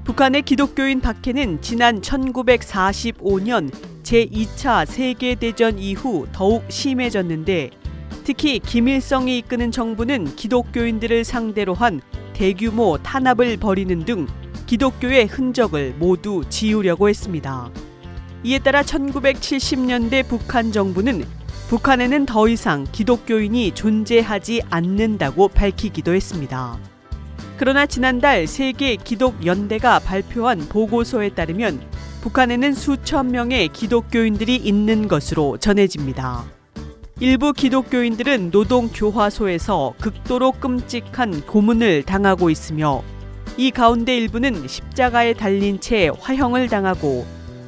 북한의 0.04 0.42
기독교인 0.42 1.00
박해는 1.00 1.60
지난 1.60 2.00
1945년 2.00 3.72
제2차 4.04 4.86
세계대전 4.86 5.80
이후 5.80 6.28
더욱 6.30 6.62
심해졌는데 6.68 7.70
특히 8.22 8.60
김일성이 8.60 9.38
이끄는 9.38 9.72
정부는 9.72 10.36
기독교인들을 10.36 11.24
상대로 11.24 11.74
한 11.74 12.00
대규모 12.32 12.96
탄압을 13.02 13.56
벌이는 13.56 14.04
등 14.04 14.28
기독교의 14.66 15.26
흔적을 15.26 15.96
모두 15.98 16.44
지우려고 16.48 17.08
했습니다. 17.08 17.72
이에 18.46 18.58
따라 18.58 18.82
1970년대 18.82 20.28
북한 20.28 20.70
정부는 20.70 21.24
북한에는 21.68 22.26
더 22.26 22.46
이상 22.46 22.86
기독교인이 22.92 23.72
존재하지 23.72 24.60
않는다고 24.68 25.48
밝히기도 25.48 26.14
했습니다. 26.14 26.78
그러나 27.56 27.86
지난달 27.86 28.46
세계 28.46 28.96
기독연대가 28.96 29.98
발표한 29.98 30.58
보고서에 30.68 31.30
따르면 31.30 31.80
북한에는 32.20 32.74
수천 32.74 33.28
명의 33.28 33.68
기독교인들이 33.68 34.56
있는 34.56 35.08
것으로 35.08 35.56
전해집니다. 35.56 36.44
일부 37.20 37.54
기독교인들은 37.54 38.50
노동교화소에서 38.50 39.94
극도로 40.00 40.52
끔찍한 40.52 41.46
고문을 41.46 42.02
당하고 42.02 42.50
있으며 42.50 43.02
이 43.56 43.70
가운데 43.70 44.14
일부는 44.18 44.68
십자가에 44.68 45.32
달린 45.32 45.80
채 45.80 46.10
화형을 46.20 46.68
당하고 46.68 47.24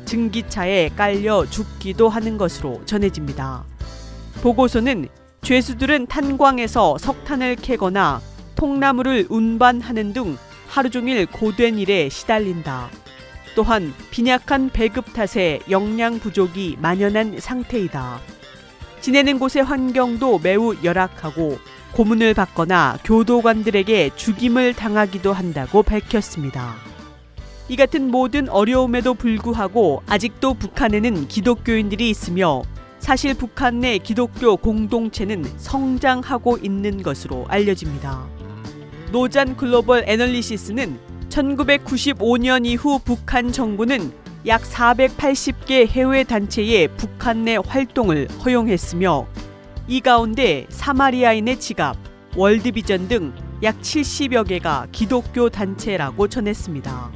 증기차에 0.07 0.91
깔려 0.97 1.45
죽기도 1.45 2.09
하는 2.09 2.39
것으로 2.39 2.81
전해집니다. 2.87 3.65
보고서는 4.43 5.09
죄수들은 5.43 6.07
탄광에서 6.07 6.99
석탄을 6.99 7.57
캐거나 7.57 8.21
통나무를 8.55 9.27
운반하는 9.29 10.13
등 10.13 10.39
하루 10.69 10.91
종일 10.91 11.27
고된 11.27 11.79
일에 11.79 12.09
시달린다. 12.09 12.89
또한 13.55 13.95
빈약한 14.11 14.71
배급 14.71 15.13
탓에 15.13 15.61
영양 15.71 16.19
부족이 16.19 16.77
만연한 16.81 17.39
상태이다. 17.39 18.21
지내는 19.01 19.39
곳의 19.39 19.63
환경도 19.63 20.41
매우 20.41 20.75
열악하고 20.83 21.59
고문을 21.93 22.35
받거나 22.35 22.99
교도관들에게 23.05 24.11
죽임을 24.17 24.75
당하기도 24.75 25.33
한다고 25.33 25.83
밝혔습니다. 25.83 26.75
이 27.69 27.77
같은 27.77 28.11
모든 28.11 28.49
어려움에도 28.49 29.15
불구하고 29.15 30.03
아직도 30.07 30.55
북한에는 30.55 31.29
기독교인들이 31.29 32.09
있으며 32.09 32.63
사실 32.99 33.35
북한 33.35 33.81
내 33.81 33.99
기독교 33.99 34.57
공동체는 34.57 35.45
성장하고 35.57 36.59
있는 36.59 37.03
것으로 37.03 37.45
알려집니다. 37.49 38.27
노잔 39.13 39.57
글로벌 39.57 40.05
애널리시스는 40.07 40.99
1995년 41.29 42.67
이후 42.67 43.01
북한 43.05 43.53
정부는 43.53 44.13
약 44.47 44.63
480개 44.63 45.87
해외 45.87 46.25
단체의 46.25 46.89
북한 46.97 47.45
내 47.45 47.57
활동을 47.57 48.29
허용했으며 48.45 49.27
이 49.89 50.01
가운데 50.01 50.67
사마리아인의 50.69 51.61
지갑, 51.61 51.97
월드비전 52.37 53.09
등 53.09 53.47
약 53.63 53.81
70여 53.81 54.47
개가 54.47 54.87
기독교 54.93 55.49
단체라고 55.49 56.29
전했습니다. 56.29 57.11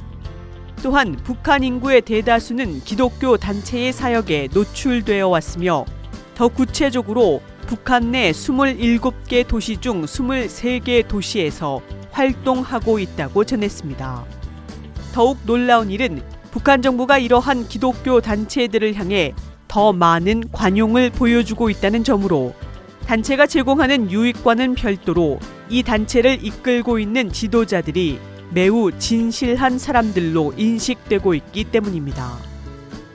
또한 0.83 1.15
북한 1.23 1.63
인구의 1.63 2.01
대다수는 2.01 2.81
기독교 2.83 3.37
단체의 3.37 3.93
사역에 3.93 4.49
노출되어 4.51 5.27
왔으며 5.27 5.85
더 6.33 6.47
구체적으로 6.47 7.41
북한 7.67 8.11
내 8.11 8.31
27개 8.31 9.47
도시 9.47 9.77
중 9.77 10.01
23개 10.03 11.07
도시에서 11.07 11.81
활동하고 12.09 12.97
있다고 12.97 13.43
전했습니다. 13.43 14.25
더욱 15.13 15.37
놀라운 15.45 15.91
일은 15.91 16.23
북한 16.49 16.81
정부가 16.81 17.19
이러한 17.19 17.67
기독교 17.67 18.19
단체들을 18.19 18.95
향해 18.95 19.35
더 19.67 19.93
많은 19.93 20.51
관용을 20.51 21.11
보여주고 21.11 21.69
있다는 21.69 22.03
점으로 22.03 22.55
단체가 23.05 23.45
제공하는 23.45 24.09
유익과는 24.09 24.73
별도로 24.73 25.39
이 25.69 25.83
단체를 25.83 26.43
이끌고 26.43 26.97
있는 26.97 27.31
지도자들이 27.31 28.30
매우 28.53 28.91
진실한 28.91 29.79
사람들로 29.79 30.53
인식되고 30.57 31.33
있기 31.35 31.65
때문입니다. 31.65 32.37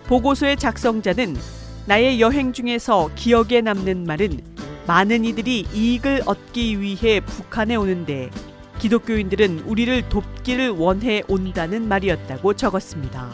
보고서의 0.07 0.57
작성자는 0.57 1.37
나의 1.85 2.21
여행 2.21 2.55
중에서 2.55 3.11
기억에 3.15 3.61
남는 3.61 4.07
말은 4.07 4.41
많은 4.87 5.25
이들이 5.27 5.67
이익을 5.75 6.23
얻기 6.25 6.81
위해 6.81 7.21
북한에 7.21 7.77
오는데 7.77 8.31
기독교인들은 8.79 9.65
우리를 9.67 10.09
돕기를 10.09 10.71
원해 10.71 11.23
온다는 11.29 11.87
말이었다고 11.87 12.55
적었습니다. 12.55 13.31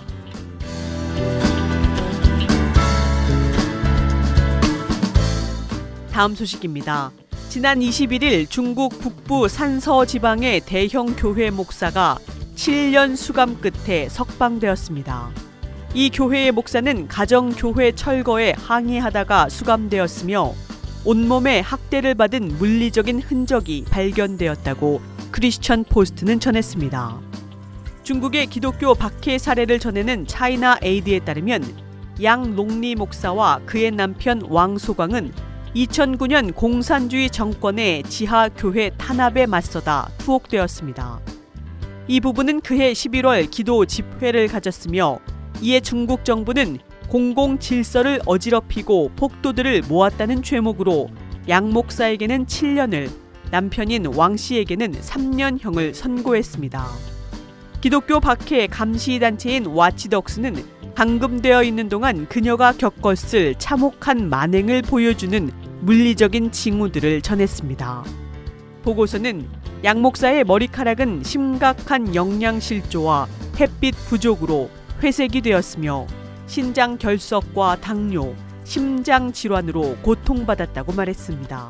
다음 6.11 6.35
소식입니다. 6.35 7.13
지난 7.53 7.81
21일 7.81 8.49
중국 8.49 8.99
북부 8.99 9.47
산서 9.47 10.07
지방의 10.07 10.61
대형 10.61 11.15
교회 11.15 11.51
목사가 11.51 12.17
7년 12.55 13.15
수감 13.15 13.61
끝에 13.61 14.09
석방되었습니다. 14.09 15.29
이 15.93 16.09
교회의 16.09 16.51
목사는 16.53 17.09
가정교회 17.09 17.93
철거에 17.93 18.55
항의하다가 18.57 19.51
수감되었으며 19.51 20.55
온몸에 21.05 21.61
학대를 21.61 22.15
받은 22.15 22.57
물리적인 22.57 23.21
흔적이 23.21 23.85
발견되었다고 23.91 25.03
크리스천 25.31 25.85
포스트는 25.85 26.41
전했습니다. 26.41 27.21
중국의 28.03 28.47
기독교 28.47 28.95
박해 28.95 29.37
사례를 29.37 29.79
전해는 29.79 30.27
차이나 30.27 30.79
에이드에 30.81 31.19
따르면 31.19 31.63
양 32.23 32.57
롱리 32.57 32.95
목사와 32.95 33.61
그의 33.67 33.91
남편 33.91 34.41
왕소광은 34.49 35.52
2009년 35.75 36.55
공산주의 36.55 37.31
정권의 37.31 38.03
지하 38.03 38.49
교회 38.51 38.91
탄압에 38.99 39.47
맞서다 39.47 40.11
투옥되었습니다. 40.19 41.21
이 42.09 42.21
부분은 42.21 42.61
그해 42.61 42.93
11월 42.93 43.51
기도 43.51 43.87
집회를 43.87 44.49
가졌으며 44.49 45.19
이에 45.63 45.81
중국 45.81 46.27
정부는 46.27 46.79
공공 47.09 47.59
질서를 47.59 48.21
어지럽히고 48.27 49.13
폭도들을 49.17 49.83
모았다는 49.89 50.43
죄목으로 50.43 51.09
양 51.49 51.71
목사에게는 51.71 52.47
7년을 52.47 53.11
남편인 53.51 54.07
왕 54.15 54.37
씨에게는 54.37 54.93
3년형을 54.93 55.95
선고했습니다. 55.95 56.87
기독교 57.81 58.21
박해 58.21 58.67
감시 58.67 59.19
단체인 59.19 59.67
와치덕스는 59.67 60.83
감금되어 60.95 61.63
있는 61.63 61.89
동안 61.89 62.27
그녀가 62.29 62.73
겪었을 62.73 63.55
참혹한 63.57 64.29
만행을 64.29 64.83
보여주는 64.83 65.51
물리적인 65.83 66.53
징후들을 66.53 67.23
전했습니다. 67.23 68.05
보고서는 68.85 69.49
양 69.85 70.01
목사의 70.01 70.45
머리카락은 70.45 71.25
심각한 71.25 72.15
영양실조와 72.15 73.27
햇빛 73.59 73.95
부족으로 74.07 74.71
회색이 75.03 75.41
되었으며 75.41 76.07
신장 76.47 76.99
결석과 76.99 77.81
당뇨, 77.81 78.35
심장 78.63 79.33
질환으로 79.33 79.97
고통받았다고 80.03 80.93
말했습니다. 80.93 81.69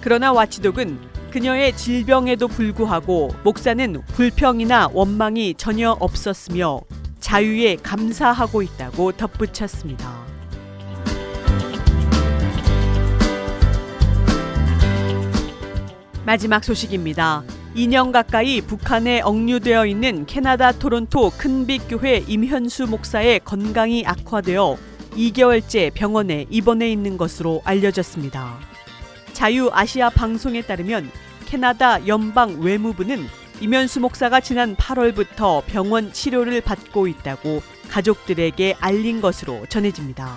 그러나 0.00 0.32
와치독은 0.32 0.98
그녀의 1.30 1.76
질병에도 1.76 2.48
불구하고 2.48 3.30
목사는 3.44 4.02
불평이나 4.14 4.88
원망이 4.92 5.54
전혀 5.56 5.90
없었으며 6.00 6.80
자유에 7.20 7.76
감사하고 7.76 8.62
있다고 8.62 9.12
덧붙였습니다. 9.12 10.21
마지막 16.24 16.62
소식입니다. 16.62 17.42
2년 17.74 18.12
가까이 18.12 18.60
북한에 18.60 19.20
억류되어 19.22 19.86
있는 19.86 20.24
캐나다 20.26 20.70
토론토 20.70 21.30
큰빛교회 21.30 22.24
임현수 22.28 22.86
목사의 22.86 23.40
건강이 23.40 24.04
악화되어 24.06 24.76
2개월째 25.12 25.92
병원에 25.92 26.46
입원해 26.48 26.90
있는 26.92 27.16
것으로 27.16 27.60
알려졌습니다. 27.64 28.58
자유 29.32 29.68
아시아 29.72 30.10
방송에 30.10 30.62
따르면 30.62 31.10
캐나다 31.46 32.06
연방 32.06 32.60
외무부는 32.60 33.26
이면수 33.60 34.00
목사가 34.00 34.40
지난 34.40 34.76
8월부터 34.76 35.64
병원 35.66 36.12
치료를 36.12 36.60
받고 36.60 37.08
있다고 37.08 37.62
가족들에게 37.90 38.76
알린 38.78 39.20
것으로 39.20 39.66
전해집니다. 39.68 40.36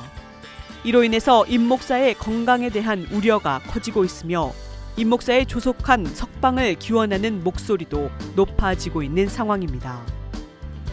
이로 0.83 1.03
인해서 1.03 1.45
임 1.47 1.67
목사의 1.67 2.15
건강에 2.15 2.69
대한 2.69 3.07
우려가 3.11 3.59
커지고 3.67 4.03
있으며 4.03 4.51
임 4.97 5.09
목사의 5.09 5.45
조속한 5.45 6.05
석방을 6.05 6.75
기원하는 6.75 7.43
목소리도 7.43 8.09
높아지고 8.35 9.03
있는 9.03 9.27
상황입니다. 9.27 10.01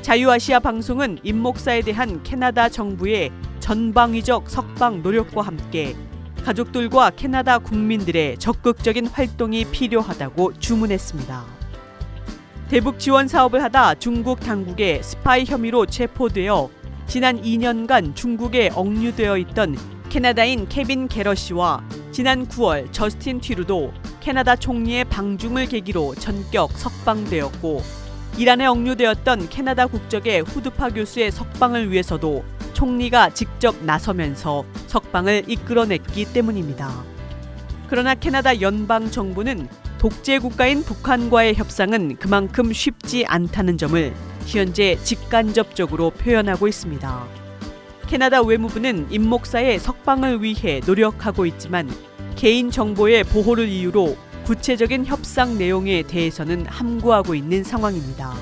자유아시아 0.01 0.59
방송은 0.59 1.21
임 1.23 1.39
목사에 1.39 1.83
대한 1.83 2.21
캐나다 2.25 2.69
정부의 2.69 3.31
전방위적 3.61 4.51
석방 4.51 5.03
노력과 5.03 5.43
함께 5.43 5.95
가족들과 6.45 7.11
캐나다 7.11 7.59
국민들의 7.59 8.39
적극적인 8.39 9.07
활동이 9.07 9.67
필요하다고 9.67 10.55
주문했습니다. 10.59 11.45
대북 12.69 12.99
지원 12.99 13.29
사업을 13.29 13.63
하다 13.63 13.95
중국 13.97 14.41
당국의 14.41 15.05
스파이 15.05 15.45
혐의로 15.45 15.87
체포되어 15.87 16.69
지난 17.07 17.41
2년간 17.41 18.17
중국에 18.17 18.71
억류되어 18.75 19.39
있던 19.39 19.77
캐나다인 20.13 20.69
케빈 20.69 21.09
개럿 21.09 21.52
씨가 21.52 21.83
지난 22.11 22.47
9월 22.47 22.93
저스틴 22.93 23.41
트뤼도 23.41 23.95
캐나다 24.21 24.55
총리의 24.57 25.07
방중을 25.07 25.69
계기로 25.69 26.17
전격 26.17 26.71
석방되었고 26.73 27.83
이란에 28.37 28.67
억류되었던 28.67 29.49
캐나다 29.49 29.87
국적의 29.87 30.43
후드파 30.43 30.91
교수의 30.91 31.33
석방을 31.33 31.91
위해서도 31.91 32.45
총리가 32.75 33.31
직접 33.31 33.83
나서면서 33.83 34.67
석방을 34.87 35.45
이끌어냈기 35.49 36.31
때문입니다. 36.35 36.93
그러나 37.89 38.15
캐나다 38.15 38.61
연방 38.61 39.11
정부는 39.11 39.67
독재 39.97 40.41
국가인 40.41 40.83
북한과의 40.83 41.55
협상은 41.55 42.17
그만큼 42.19 42.71
쉽지 42.75 43.25
않다는 43.25 43.79
점을 43.79 44.13
현재 44.45 44.99
직간접적으로 45.05 46.11
표현하고 46.11 46.69
있습니다. 46.69 47.42
캐나다 48.13 48.43
외무부는 48.43 49.07
임 49.11 49.27
목사의 49.27 49.79
석방을 49.79 50.43
위해 50.43 50.83
노력하고 50.85 51.47
있지만 51.47 51.89
개인 52.37 52.71
정보의 52.71 53.25
보호를 53.25 53.67
이유로 53.71 54.19
구체적인 54.45 55.07
협상 55.07 55.57
내용에 55.57 56.03
대해서는 56.03 56.67
함구하고 56.67 57.35
있는 57.35 57.65
상황입니다. 57.65 58.35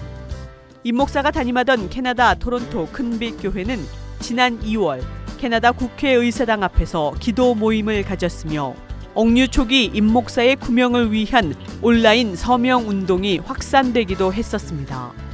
임 0.83 0.97
목사가 0.97 1.31
담임하던 1.31 1.89
캐나다 1.89 2.35
토론토 2.35 2.89
큰빛 2.89 3.41
교회는 3.41 3.79
지난 4.19 4.59
2월 4.59 5.05
캐나다 5.39 5.71
국회의사당 5.71 6.65
앞에서 6.65 7.15
기도 7.21 7.55
모임을 7.55 8.03
가졌으며 8.03 8.75
억류 9.15 9.47
초기 9.47 9.85
임 9.85 10.07
목사의 10.07 10.57
구명을 10.57 11.13
위한 11.13 11.55
온라인 11.81 12.35
서명 12.35 12.89
운동이 12.89 13.39
확산되기도 13.39 14.33
했었습니다. 14.33 15.30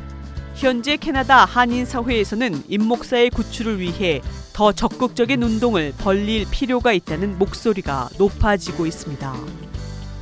현재 0.56 0.96
캐나다 0.96 1.44
한인 1.44 1.84
사회에서는 1.84 2.62
임 2.68 2.84
목사의 2.84 3.28
구출을 3.28 3.78
위해 3.78 4.22
더 4.54 4.72
적극적인 4.72 5.42
운동을 5.42 5.92
벌릴 5.98 6.46
필요가 6.50 6.94
있다는 6.94 7.38
목소리가 7.38 8.08
높아지고 8.16 8.86
있습니다. 8.86 9.34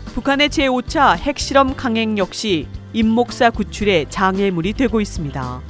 북한의 0.07 0.49
제5차 0.49 1.17
핵실험 1.17 1.77
강행 1.77 2.19
역시 2.19 2.67
임 2.93 3.11
목사 3.11 3.49
구출의 3.49 4.07
장애물이 4.11 4.73
되고 4.73 5.01
있습니다. 5.01 5.61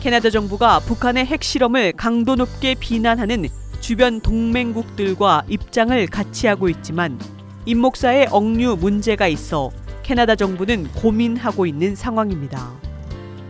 캐나다 0.00 0.30
정부가 0.30 0.78
북한의 0.78 1.26
핵실험을 1.26 1.92
강도 1.96 2.36
높게 2.36 2.76
비난하는 2.76 3.48
주변 3.80 4.20
동맹국들과 4.20 5.46
입장을 5.48 6.06
같이 6.06 6.46
하고 6.46 6.68
있지만 6.68 7.18
임 7.64 7.80
목사의 7.80 8.28
억류 8.30 8.76
문제가 8.76 9.26
있어 9.26 9.72
캐나다 10.04 10.36
정부는 10.36 10.92
고민하고 10.92 11.66
있는 11.66 11.96
상황입니다. 11.96 12.85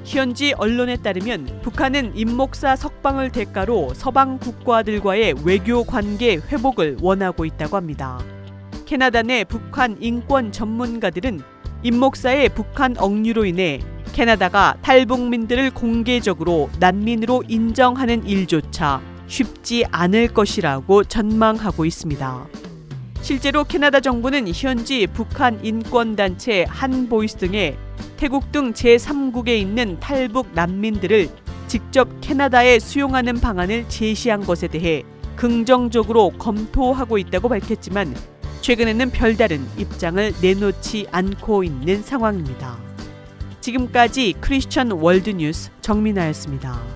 현지 0.07 0.55
언론에 0.57 0.97
따르면 0.97 1.63
북한은 1.63 2.13
임 2.17 2.37
목사 2.37 2.77
석방을 2.77 3.33
대가로 3.33 3.93
서방 3.93 4.39
국가들과의 4.39 5.35
외교 5.45 5.83
관계 5.83 6.37
회복을 6.37 6.99
원하고 7.03 7.45
있다고 7.45 7.77
합니다. 7.77 8.21
캐나다 8.87 9.23
내 9.23 9.43
북한 9.43 9.97
인권 10.01 10.53
전문가들은 10.53 11.41
임 11.83 11.99
목사의 11.99 12.51
북한 12.51 12.95
억류로 12.97 13.47
인해 13.47 13.81
캐나다가 14.13 14.77
탈북민들을 14.83 15.73
공개적으로 15.73 16.71
난민으로 16.79 17.43
인정하는 17.49 18.25
일조차 18.25 19.03
쉽지 19.27 19.85
않을 19.91 20.29
것이라고 20.29 21.03
전망하고 21.03 21.85
있습니다. 21.85 22.47
실제로 23.23 23.65
캐나다 23.65 23.99
정부는 23.99 24.47
현지 24.55 25.09
북한 25.09 25.59
인권단체 25.65 26.65
한보이스 26.69 27.39
등의 27.39 27.77
태국 28.17 28.51
등 28.51 28.73
제3국에 28.73 29.49
있는 29.49 30.01
탈북 30.01 30.49
난민들을 30.55 31.29
직접 31.67 32.09
캐나다에 32.21 32.79
수용하는 32.79 33.41
방안을 33.41 33.89
제시한 33.89 34.45
것에 34.45 34.69
대해 34.69 35.03
긍정적으로 35.37 36.31
검토하고 36.31 37.19
있다고 37.19 37.49
밝혔지만 37.49 38.15
최근에는 38.63 39.11
별다른 39.11 39.67
입장을 39.77 40.33
내놓지 40.41 41.07
않고 41.13 41.63
있는 41.63 42.03
상황입니다. 42.03 42.79
지금까지 43.61 44.35
크리스천 44.41 44.93
월드뉴스 44.93 45.71
정민아였습니다. 45.83 46.96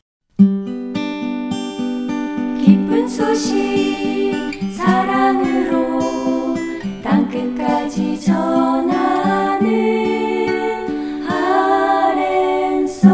기쁜 2.63 3.07
소식 3.07 4.33
사랑으로 4.73 5.99
땅끝까지 7.03 8.19
전하는 8.19 9.69
아랜소 11.29 13.09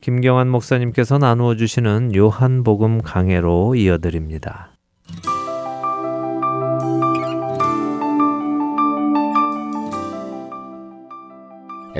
김경환 0.00 0.48
목사님께서 0.48 1.18
나누어 1.18 1.54
주시는 1.54 2.14
요한복음 2.14 3.02
강해로 3.02 3.74
이어드립니다. 3.74 4.79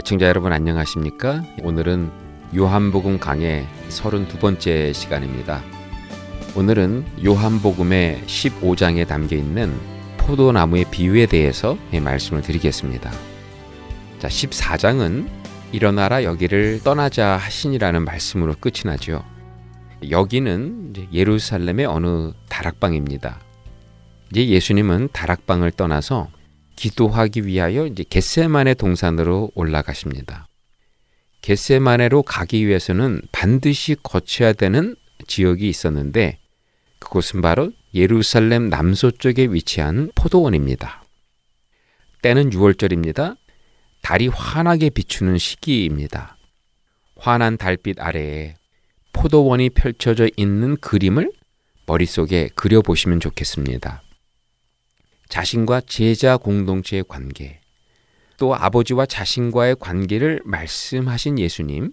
애청자 0.01 0.29
여러분 0.29 0.51
안녕하십니까? 0.51 1.45
오늘은 1.63 2.11
요한복음 2.57 3.19
강의 3.19 3.67
32번째 3.91 4.95
시간입니다. 4.95 5.63
오늘은 6.57 7.05
요한복음의 7.23 8.23
15장에 8.25 9.07
담겨 9.07 9.37
있는 9.37 9.79
포도나무의 10.17 10.87
비유에 10.91 11.27
대해서 11.27 11.77
말씀을 11.93 12.41
드리겠습니다. 12.41 13.11
자, 14.21 14.29
14장은 14.29 15.29
일어나라 15.71 16.25
여기를 16.25 16.81
떠나자 16.83 17.37
하시니라는 17.37 18.03
말씀으로 18.07 18.55
끝이 18.59 18.85
나죠. 18.87 19.23
여기는 20.09 20.95
예루살렘의 21.13 21.85
어느 21.85 22.33
다락방입니다. 22.49 23.39
이제 24.31 24.49
예수님은 24.49 25.11
다락방을 25.13 25.73
떠나서 25.73 26.29
기도하기 26.81 27.47
위하여 27.47 27.87
이제 27.87 28.05
겟세만의 28.09 28.77
동산으로 28.77 29.51
올라가십니다. 29.55 30.49
겟세만에로 31.43 32.23
가기 32.23 32.67
위해서는 32.67 33.21
반드시 33.33 33.97
거쳐야 34.03 34.55
되는 34.55 34.97
지역이 35.27 35.69
있었는데 35.69 36.39
그곳은 36.99 37.43
바로 37.43 37.71
예루살렘 37.93 38.71
남서쪽에 38.71 39.49
위치한 39.51 40.11
포도원입니다. 40.15 41.05
때는 42.23 42.49
6월절입니다. 42.49 43.37
달이 44.01 44.29
환하게 44.29 44.89
비추는 44.89 45.37
시기입니다. 45.37 46.39
환한 47.17 47.59
달빛 47.59 48.01
아래에 48.01 48.55
포도원이 49.13 49.69
펼쳐져 49.71 50.31
있는 50.35 50.79
그림을 50.79 51.31
머릿속에 51.85 52.49
그려보시면 52.55 53.21
좋겠습니다. 53.21 54.03
자신과 55.31 55.83
제자 55.87 56.37
공동체의 56.37 57.05
관계, 57.09 57.61
또 58.37 58.55
아버지와 58.55 59.07
자신과의 59.07 59.77
관계를 59.81 60.43
말씀하신 60.45 61.39
예수님, 61.39 61.93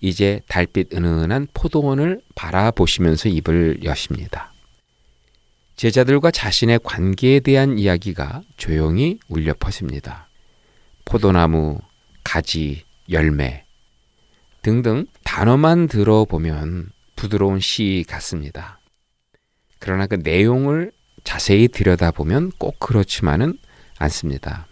이제 0.00 0.40
달빛 0.48 0.94
은은한 0.94 1.48
포도원을 1.54 2.22
바라보시면서 2.34 3.28
입을 3.28 3.84
여십니다. 3.84 4.52
제자들과 5.76 6.30
자신의 6.30 6.80
관계에 6.82 7.40
대한 7.40 7.78
이야기가 7.78 8.42
조용히 8.56 9.18
울려 9.28 9.54
퍼집니다. 9.54 10.28
포도나무, 11.04 11.78
가지, 12.24 12.84
열매 13.10 13.64
등등 14.62 15.06
단어만 15.24 15.88
들어보면 15.88 16.90
부드러운 17.14 17.60
시 17.60 18.04
같습니다. 18.08 18.80
그러나 19.78 20.06
그 20.06 20.14
내용을 20.14 20.92
자세히 21.24 21.68
들여다보면 21.68 22.52
꼭 22.58 22.78
그렇지만은 22.78 23.56
않습니다. 23.98 24.66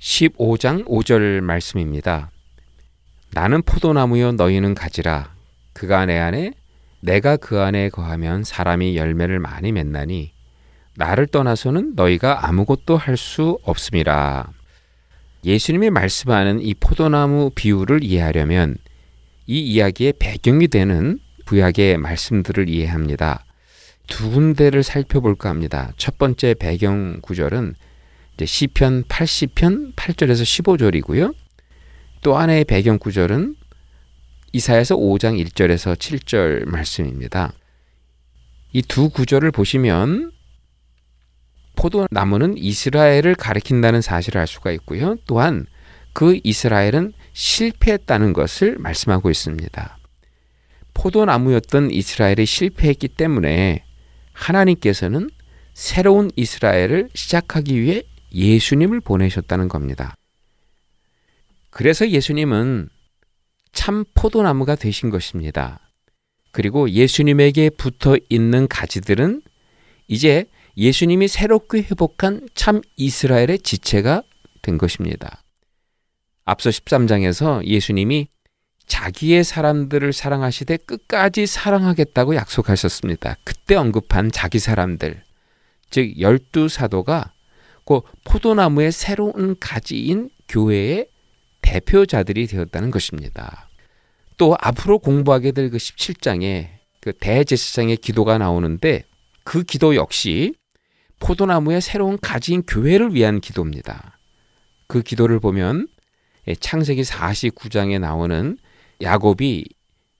15장 0.00 0.86
5절 0.86 1.40
말씀입니다. 1.40 2.30
나는 3.32 3.62
포도나무여 3.62 4.32
너희는 4.32 4.74
가지라. 4.74 5.34
그가 5.72 6.06
내 6.06 6.18
안에 6.18 6.52
내가 7.00 7.36
그 7.36 7.60
안에 7.60 7.88
거하면 7.88 8.44
사람이 8.44 8.96
열매를 8.96 9.38
많이 9.38 9.72
맺나니 9.72 10.32
나를 10.96 11.26
떠나서는 11.28 11.94
너희가 11.94 12.46
아무것도 12.48 12.96
할 12.96 13.16
수 13.16 13.58
없음이라. 13.62 14.50
예수님이 15.44 15.88
말씀하는 15.90 16.60
이 16.60 16.74
포도나무 16.74 17.50
비유를 17.54 18.04
이해하려면 18.04 18.76
이 19.46 19.60
이야기의 19.60 20.14
배경이 20.18 20.68
되는 20.68 21.18
구약의 21.46 21.96
말씀들을 21.98 22.68
이해합니다. 22.68 23.44
두 24.10 24.30
군데를 24.30 24.82
살펴볼까 24.82 25.48
합니다. 25.48 25.92
첫 25.96 26.18
번째 26.18 26.52
배경 26.54 27.20
구절은 27.22 27.74
이제 28.34 28.44
시편 28.44 29.04
80편 29.04 29.94
8절에서 29.94 30.42
15절이고요. 30.42 31.34
또 32.22 32.36
하나의 32.36 32.64
배경 32.66 32.98
구절은 32.98 33.54
이사야서 34.52 34.96
5장 34.96 35.42
1절에서 35.42 35.96
7절 35.96 36.66
말씀입니다. 36.66 37.52
이 38.72 38.82
두 38.82 39.08
구절을 39.08 39.52
보시면 39.52 40.32
포도나무는 41.76 42.58
이스라엘을 42.58 43.36
가리킨다는 43.36 44.02
사실을 44.02 44.40
알 44.40 44.46
수가 44.46 44.72
있고요. 44.72 45.16
또한 45.26 45.66
그 46.12 46.38
이스라엘은 46.42 47.12
실패했다는 47.32 48.32
것을 48.32 48.76
말씀하고 48.78 49.30
있습니다. 49.30 49.98
포도나무였던 50.94 51.90
이스라엘이 51.92 52.44
실패했기 52.44 53.08
때문에 53.08 53.84
하나님께서는 54.40 55.28
새로운 55.74 56.30
이스라엘을 56.36 57.08
시작하기 57.14 57.80
위해 57.80 58.02
예수님을 58.32 59.00
보내셨다는 59.00 59.68
겁니다. 59.68 60.14
그래서 61.70 62.08
예수님은 62.08 62.88
참 63.72 64.04
포도나무가 64.14 64.74
되신 64.74 65.10
것입니다. 65.10 65.80
그리고 66.52 66.90
예수님에게 66.90 67.70
붙어 67.70 68.16
있는 68.28 68.66
가지들은 68.66 69.42
이제 70.08 70.46
예수님이 70.76 71.28
새롭게 71.28 71.82
회복한 71.82 72.48
참 72.54 72.80
이스라엘의 72.96 73.60
지체가 73.60 74.22
된 74.62 74.78
것입니다. 74.78 75.42
앞서 76.44 76.70
13장에서 76.70 77.64
예수님이 77.64 78.28
자기의 78.90 79.44
사람들을 79.44 80.12
사랑하시되 80.12 80.78
끝까지 80.78 81.46
사랑하겠다고 81.46 82.34
약속하셨습니다. 82.34 83.36
그때 83.44 83.76
언급한 83.76 84.32
자기 84.32 84.58
사람들, 84.58 85.22
즉 85.90 86.20
열두 86.20 86.68
사도가 86.68 87.32
그 87.86 88.00
포도나무의 88.24 88.90
새로운 88.90 89.56
가지인 89.60 90.28
교회의 90.48 91.06
대표자들이 91.62 92.48
되었다는 92.48 92.90
것입니다. 92.90 93.68
또 94.36 94.56
앞으로 94.60 94.98
공부하게 94.98 95.52
될 95.52 95.70
그 95.70 95.76
17장에 95.76 96.68
그 97.00 97.12
대제사장의 97.12 97.98
기도가 97.98 98.38
나오는데 98.38 99.04
그 99.44 99.62
기도 99.62 99.94
역시 99.94 100.54
포도나무의 101.20 101.80
새로운 101.80 102.18
가지인 102.20 102.62
교회를 102.62 103.14
위한 103.14 103.40
기도입니다. 103.40 104.18
그 104.88 105.02
기도를 105.02 105.38
보면 105.38 105.86
창세기 106.58 107.02
49장에 107.02 108.00
나오는 108.00 108.58
야곱이 109.02 109.64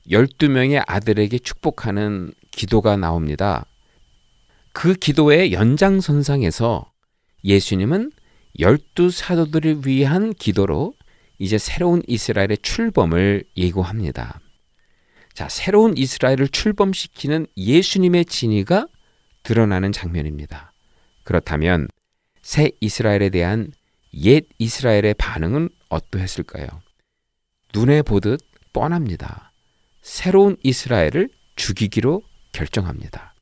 12명의 0.08 0.82
아들에게 0.86 1.38
축복하는 1.38 2.32
기도가 2.50 2.96
나옵니다. 2.96 3.66
그 4.72 4.94
기도의 4.94 5.52
연장선상에서 5.52 6.90
예수님은 7.44 8.12
열두 8.58 9.10
사도들을 9.10 9.86
위한 9.86 10.32
기도로 10.32 10.94
이제 11.38 11.58
새로운 11.58 12.02
이스라엘의 12.06 12.58
출범을 12.62 13.44
예고합니다. 13.56 14.40
자, 15.32 15.48
새로운 15.48 15.96
이스라엘을 15.96 16.48
출범시키는 16.48 17.46
예수님의 17.56 18.26
진위가 18.26 18.88
드러나는 19.42 19.92
장면입니다. 19.92 20.72
그렇다면 21.22 21.88
새 22.42 22.72
이스라엘에 22.80 23.30
대한 23.30 23.72
옛 24.14 24.44
이스라엘의 24.58 25.14
반응은 25.14 25.70
어떠했을까요? 25.88 26.66
눈에 27.72 28.02
보듯 28.02 28.40
뻔합니다. 28.72 29.52
새로운 30.02 30.56
이스라엘을 30.62 31.28
죽이기로 31.56 32.22
결정합니다. 32.52 33.34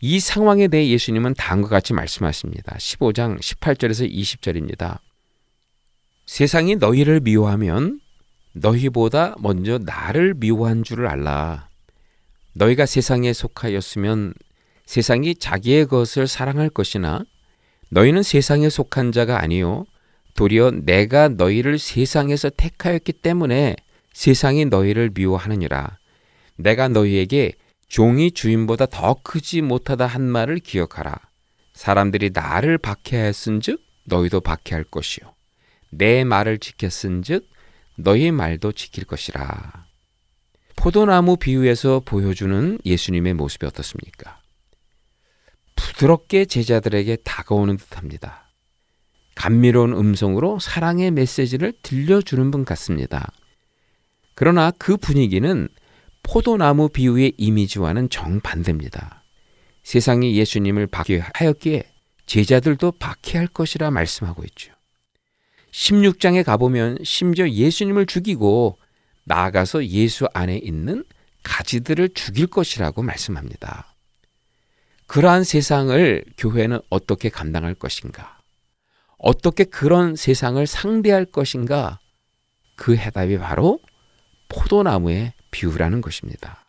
이 0.00 0.18
상황에 0.18 0.68
대해 0.68 0.88
예수님은 0.88 1.34
다음과 1.34 1.68
같이 1.68 1.92
말씀하십니다. 1.92 2.76
15장 2.76 3.38
18절에서 3.38 4.10
20절입니다. 4.10 4.98
세상이 6.26 6.76
너희를 6.76 7.20
미워하면 7.20 8.00
너희보다 8.52 9.34
먼저 9.40 9.78
나를 9.78 10.34
미워한 10.34 10.82
줄을 10.84 11.06
알라. 11.06 11.68
너희가 12.54 12.86
세상에 12.86 13.32
속하였으면 13.32 14.34
세상이 14.86 15.36
자기의 15.36 15.86
것을 15.86 16.26
사랑할 16.26 16.68
것이나 16.68 17.24
너희는 17.90 18.22
세상에 18.22 18.68
속한 18.68 19.12
자가 19.12 19.40
아니요 19.40 19.84
도리어 20.34 20.70
내가 20.70 21.28
너희를 21.28 21.78
세상에서 21.78 22.50
택하였기 22.50 23.12
때문에 23.14 23.76
세상이 24.12 24.66
너희를 24.66 25.10
미워하느니라. 25.14 25.98
내가 26.56 26.88
너희에게 26.88 27.52
종이 27.88 28.30
주인보다 28.30 28.86
더 28.86 29.16
크지 29.22 29.62
못하다 29.62 30.06
한 30.06 30.22
말을 30.22 30.58
기억하라. 30.58 31.18
사람들이 31.74 32.30
나를 32.32 32.78
박해하였은즉 32.78 33.80
너희도 34.04 34.40
박해할 34.40 34.84
것이요. 34.84 35.34
내 35.90 36.24
말을 36.24 36.58
지켰은즉 36.58 37.48
너희 37.96 38.30
말도 38.30 38.72
지킬 38.72 39.04
것이라. 39.04 39.86
포도나무 40.76 41.36
비유에서 41.36 42.00
보여주는 42.04 42.78
예수님의 42.84 43.34
모습이 43.34 43.66
어떻습니까? 43.66 44.40
부드럽게 45.76 46.44
제자들에게 46.44 47.16
다가오는 47.16 47.76
듯합니다. 47.76 48.50
감미로운 49.34 49.92
음성으로 49.92 50.58
사랑의 50.58 51.10
메시지를 51.10 51.72
들려주는 51.82 52.50
분 52.50 52.64
같습니다. 52.64 53.30
그러나 54.40 54.70
그 54.78 54.96
분위기는 54.96 55.68
포도나무 56.22 56.88
비유의 56.88 57.34
이미지와는 57.36 58.08
정반대입니다. 58.08 59.22
세상이 59.82 60.34
예수님을 60.34 60.86
박해하였기에 60.86 61.82
제자들도 62.24 62.92
박해할 62.92 63.48
것이라 63.48 63.90
말씀하고 63.90 64.42
있죠. 64.44 64.72
16장에 65.72 66.42
가보면 66.42 67.00
심지어 67.04 67.50
예수님을 67.50 68.06
죽이고 68.06 68.78
나아가서 69.24 69.84
예수 69.84 70.26
안에 70.32 70.56
있는 70.56 71.04
가지들을 71.42 72.14
죽일 72.14 72.46
것이라고 72.46 73.02
말씀합니다. 73.02 73.94
그러한 75.06 75.44
세상을 75.44 76.24
교회는 76.38 76.80
어떻게 76.88 77.28
감당할 77.28 77.74
것인가? 77.74 78.40
어떻게 79.18 79.64
그런 79.64 80.16
세상을 80.16 80.66
상대할 80.66 81.26
것인가? 81.26 81.98
그 82.74 82.96
해답이 82.96 83.36
바로 83.36 83.80
포도나무의 84.50 85.32
비유라는 85.50 86.02
것입니다. 86.02 86.66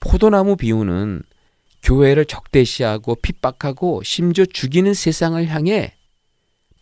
포도나무 0.00 0.56
비유는 0.56 1.22
교회를 1.82 2.24
적대시하고 2.24 3.16
핍박하고 3.16 4.02
심지어 4.02 4.46
죽이는 4.46 4.94
세상을 4.94 5.46
향해 5.48 5.94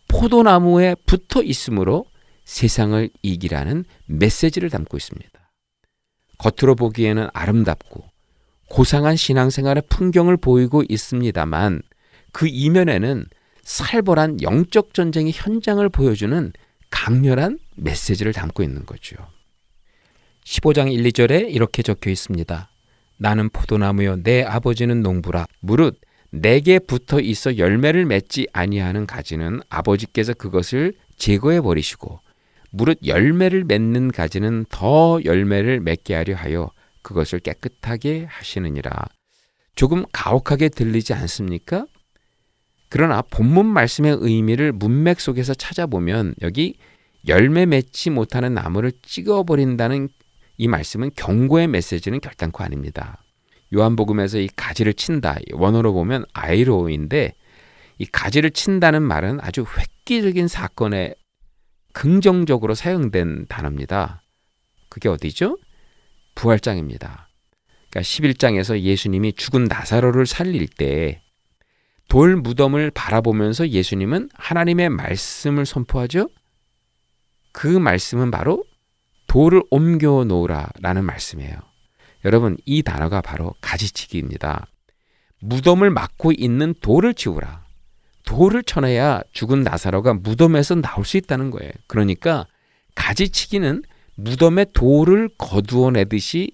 포도나무에 0.07 0.95
붙어 1.05 1.43
있으므로 1.43 2.05
세상을 2.45 3.09
이기라는 3.21 3.85
메시지를 4.05 4.69
담고 4.69 4.97
있습니다. 4.97 5.31
겉으로 6.37 6.75
보기에는 6.75 7.27
아름답고 7.33 8.03
고상한 8.69 9.15
신앙생활의 9.15 9.83
풍경을 9.89 10.37
보이고 10.37 10.83
있습니다만 10.87 11.81
그 12.31 12.47
이면에는 12.47 13.25
살벌한 13.63 14.41
영적 14.41 14.93
전쟁의 14.93 15.33
현장을 15.33 15.87
보여주는 15.89 16.53
강렬한 16.89 17.59
메시지를 17.75 18.33
담고 18.33 18.63
있는 18.63 18.85
거죠. 18.85 19.15
15장 20.45 20.91
1, 20.93 21.03
2절에 21.03 21.49
이렇게 21.49 21.81
적혀 21.81 22.11
있습니다. 22.11 22.69
나는 23.17 23.49
포도나무여 23.49 24.17
내 24.23 24.43
아버지는 24.43 25.01
농부라 25.01 25.45
무릇 25.59 25.99
내게 26.31 26.79
붙어 26.79 27.19
있어 27.19 27.57
열매를 27.57 28.05
맺지 28.05 28.47
아니하는 28.53 29.07
가지는 29.07 29.61
아버지께서 29.69 30.33
그것을 30.33 30.93
제거해 31.17 31.61
버리시고 31.61 32.19
무릇 32.71 32.99
열매를 33.05 33.63
맺는 33.63 34.11
가지는 34.11 34.65
더 34.69 35.19
열매를 35.23 35.79
맺게 35.79 36.13
하려 36.13 36.35
하여 36.35 36.71
그것을 37.01 37.39
깨끗하게 37.39 38.25
하시느니라. 38.29 38.91
조금 39.75 40.03
가혹하게 40.11 40.69
들리지 40.69 41.13
않습니까? 41.13 41.85
그러나 42.89 43.21
본문 43.21 43.65
말씀의 43.65 44.17
의미를 44.19 44.71
문맥 44.71 45.19
속에서 45.19 45.53
찾아보면 45.53 46.35
여기 46.41 46.75
열매 47.27 47.65
맺지 47.65 48.09
못하는 48.09 48.53
나무를 48.53 48.91
찍어버린다는 49.01 50.09
이 50.57 50.67
말씀은 50.67 51.11
경고의 51.15 51.67
메시지는 51.67 52.19
결단코 52.21 52.63
아닙니다. 52.63 53.23
요한복음에서 53.73 54.39
이 54.39 54.49
가지를 54.55 54.93
친다 54.93 55.37
원어로 55.53 55.93
보면 55.93 56.25
아이로인데 56.33 57.33
이 57.97 58.05
가지를 58.05 58.51
친다는 58.51 59.01
말은 59.01 59.39
아주 59.41 59.65
획기적인 59.65 60.47
사건에 60.47 61.15
긍정적으로 61.93 62.73
사용된 62.75 63.47
단어입니다. 63.47 64.21
그게 64.89 65.09
어디죠? 65.09 65.57
부활장입니다. 66.35 67.29
그러니까 67.89 68.01
11장에서 68.01 68.79
예수님이 68.79 69.33
죽은 69.33 69.65
나사로를 69.65 70.25
살릴 70.25 70.67
때 70.67 71.25
돌 72.07 72.35
무덤을 72.35 72.91
바라보면서 72.91 73.69
예수님은 73.69 74.29
하나님의 74.33 74.89
말씀을 74.89 75.65
선포하죠. 75.65 76.29
그 77.51 77.67
말씀은 77.67 78.31
바로 78.31 78.63
돌을 79.35 79.63
옮겨 79.69 80.23
놓으라 80.23 80.69
라는 80.79 81.03
말씀이에요. 81.03 81.57
여러분, 82.23 82.55
이 82.65 82.81
단어가 82.81 83.19
바로 83.19 83.53
가지치기입니다. 83.59 84.65
무덤을 85.41 85.89
막고 85.89 86.31
있는 86.31 86.73
돌을 86.79 87.13
치우라. 87.13 87.65
돌을 88.23 88.63
쳐내야 88.63 89.23
죽은 89.33 89.63
나사로가 89.63 90.13
무덤에서 90.13 90.75
나올 90.75 91.03
수 91.03 91.17
있다는 91.17 91.51
거예요. 91.51 91.69
그러니까 91.87 92.47
가지치기는 92.95 93.83
무덤에 94.15 94.67
돌을 94.71 95.31
거두어내듯이 95.37 96.51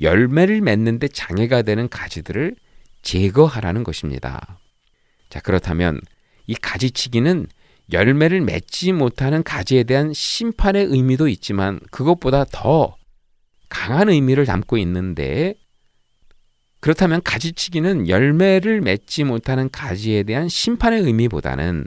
열매를 0.00 0.62
맺는데 0.62 1.08
장애가 1.08 1.60
되는 1.60 1.86
가지들을 1.90 2.56
제거하라는 3.02 3.84
것입니다. 3.84 4.58
자, 5.28 5.38
그렇다면 5.40 6.00
이 6.46 6.54
가지치기는 6.54 7.46
열매를 7.92 8.40
맺지 8.40 8.92
못하는 8.92 9.42
가지에 9.42 9.84
대한 9.84 10.12
심판의 10.12 10.86
의미도 10.86 11.28
있지만 11.28 11.78
그것보다 11.90 12.44
더 12.50 12.96
강한 13.68 14.08
의미를 14.08 14.46
담고 14.46 14.78
있는데 14.78 15.54
그렇다면 16.80 17.22
가지치기는 17.22 18.08
열매를 18.08 18.80
맺지 18.80 19.24
못하는 19.24 19.70
가지에 19.70 20.24
대한 20.24 20.48
심판의 20.48 21.02
의미보다는 21.02 21.86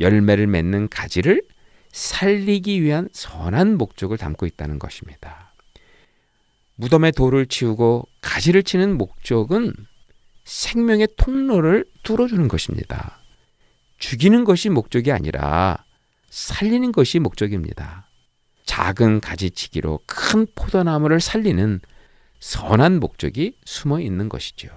열매를 0.00 0.46
맺는 0.46 0.88
가지를 0.88 1.42
살리기 1.90 2.82
위한 2.82 3.08
선한 3.12 3.76
목적을 3.76 4.18
담고 4.18 4.46
있다는 4.46 4.78
것입니다. 4.78 5.54
무덤에 6.76 7.12
돌을 7.12 7.46
치우고 7.46 8.06
가지를 8.20 8.62
치는 8.62 8.98
목적은 8.98 9.72
생명의 10.44 11.08
통로를 11.16 11.84
뚫어주는 12.02 12.48
것입니다. 12.48 13.23
죽이는 14.04 14.44
것이 14.44 14.68
목적이 14.68 15.12
아니라 15.12 15.82
살리는 16.28 16.92
것이 16.92 17.20
목적입니다. 17.20 18.10
작은 18.66 19.20
가지치기로 19.20 20.00
큰 20.04 20.46
포도나무를 20.54 21.20
살리는 21.20 21.80
선한 22.38 23.00
목적이 23.00 23.56
숨어 23.64 24.00
있는 24.00 24.28
것이죠. 24.28 24.68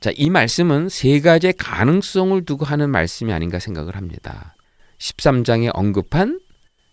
자, 0.00 0.10
이 0.16 0.28
말씀은 0.28 0.88
세 0.88 1.20
가지의 1.20 1.52
가능성을 1.52 2.44
두고 2.44 2.64
하는 2.64 2.90
말씀이 2.90 3.32
아닌가 3.32 3.60
생각을 3.60 3.94
합니다. 3.94 4.56
13장에 4.98 5.70
언급한 5.72 6.40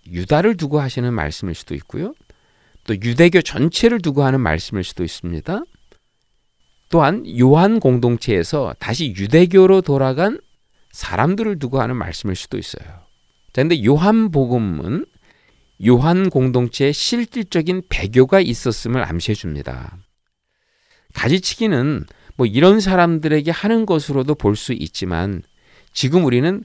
유다를 0.06 0.56
두고 0.56 0.80
하시는 0.80 1.12
말씀일 1.12 1.56
수도 1.56 1.74
있고요. 1.74 2.14
또 2.84 2.94
유대교 2.94 3.42
전체를 3.42 4.02
두고 4.02 4.24
하는 4.24 4.40
말씀일 4.40 4.84
수도 4.84 5.04
있습니다. 5.04 5.64
또한 6.90 7.24
요한 7.40 7.80
공동체에서 7.80 8.76
다시 8.78 9.16
유대교로 9.18 9.82
돌아간 9.82 10.40
사람들을 10.92 11.60
두고 11.60 11.82
하는 11.82 11.96
말씀일 11.96 12.36
수도 12.36 12.58
있어요. 12.58 12.86
자, 13.54 13.62
근데 13.62 13.84
요한 13.86 14.32
복음은 14.32 15.06
요한 15.88 16.30
공동체에 16.30 16.92
실질적인 16.92 17.84
배교가 17.90 18.40
있었음을 18.40 19.04
암시해 19.04 19.36
줍니다. 19.36 19.98
가지치기는 21.14 22.06
뭐 22.36 22.46
이런 22.46 22.80
사람들에게 22.80 23.52
하는 23.52 23.86
것으로도 23.86 24.36
볼 24.36 24.56
수 24.56 24.74
있지만 24.74 25.42
지금 25.94 26.24
우리는 26.26 26.64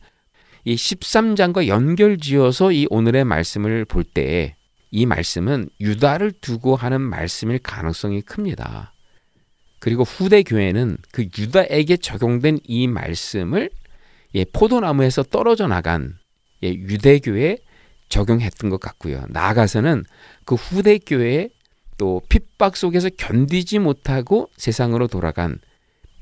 이 0.64 0.74
13장과 0.74 1.66
연결 1.68 2.18
지어서 2.18 2.72
이 2.72 2.86
오늘의 2.90 3.24
말씀을 3.24 3.84
볼 3.84 4.04
때 4.04 4.56
이 4.90 5.04
말씀은 5.04 5.68
유다를 5.80 6.32
두고 6.40 6.76
하는 6.76 7.00
말씀일 7.00 7.58
가능성이 7.58 8.22
큽니다. 8.22 8.94
그리고 9.78 10.04
후대 10.04 10.42
교회는 10.42 10.96
그 11.12 11.28
유다에게 11.36 11.98
적용된 11.98 12.60
이 12.64 12.86
말씀을 12.88 13.68
예, 14.36 14.44
포도나무에서 14.44 15.22
떨어져 15.22 15.66
나간 15.66 16.18
예, 16.62 16.68
유대교에 16.68 17.58
적용했던 18.10 18.70
것 18.70 18.78
같고요. 18.78 19.24
나아가서는 19.30 20.04
그 20.44 20.54
후대 20.54 20.98
교회에 20.98 21.48
또 21.96 22.22
핍박 22.28 22.76
속에서 22.76 23.08
견디지 23.08 23.78
못하고 23.78 24.50
세상으로 24.58 25.08
돌아간 25.08 25.58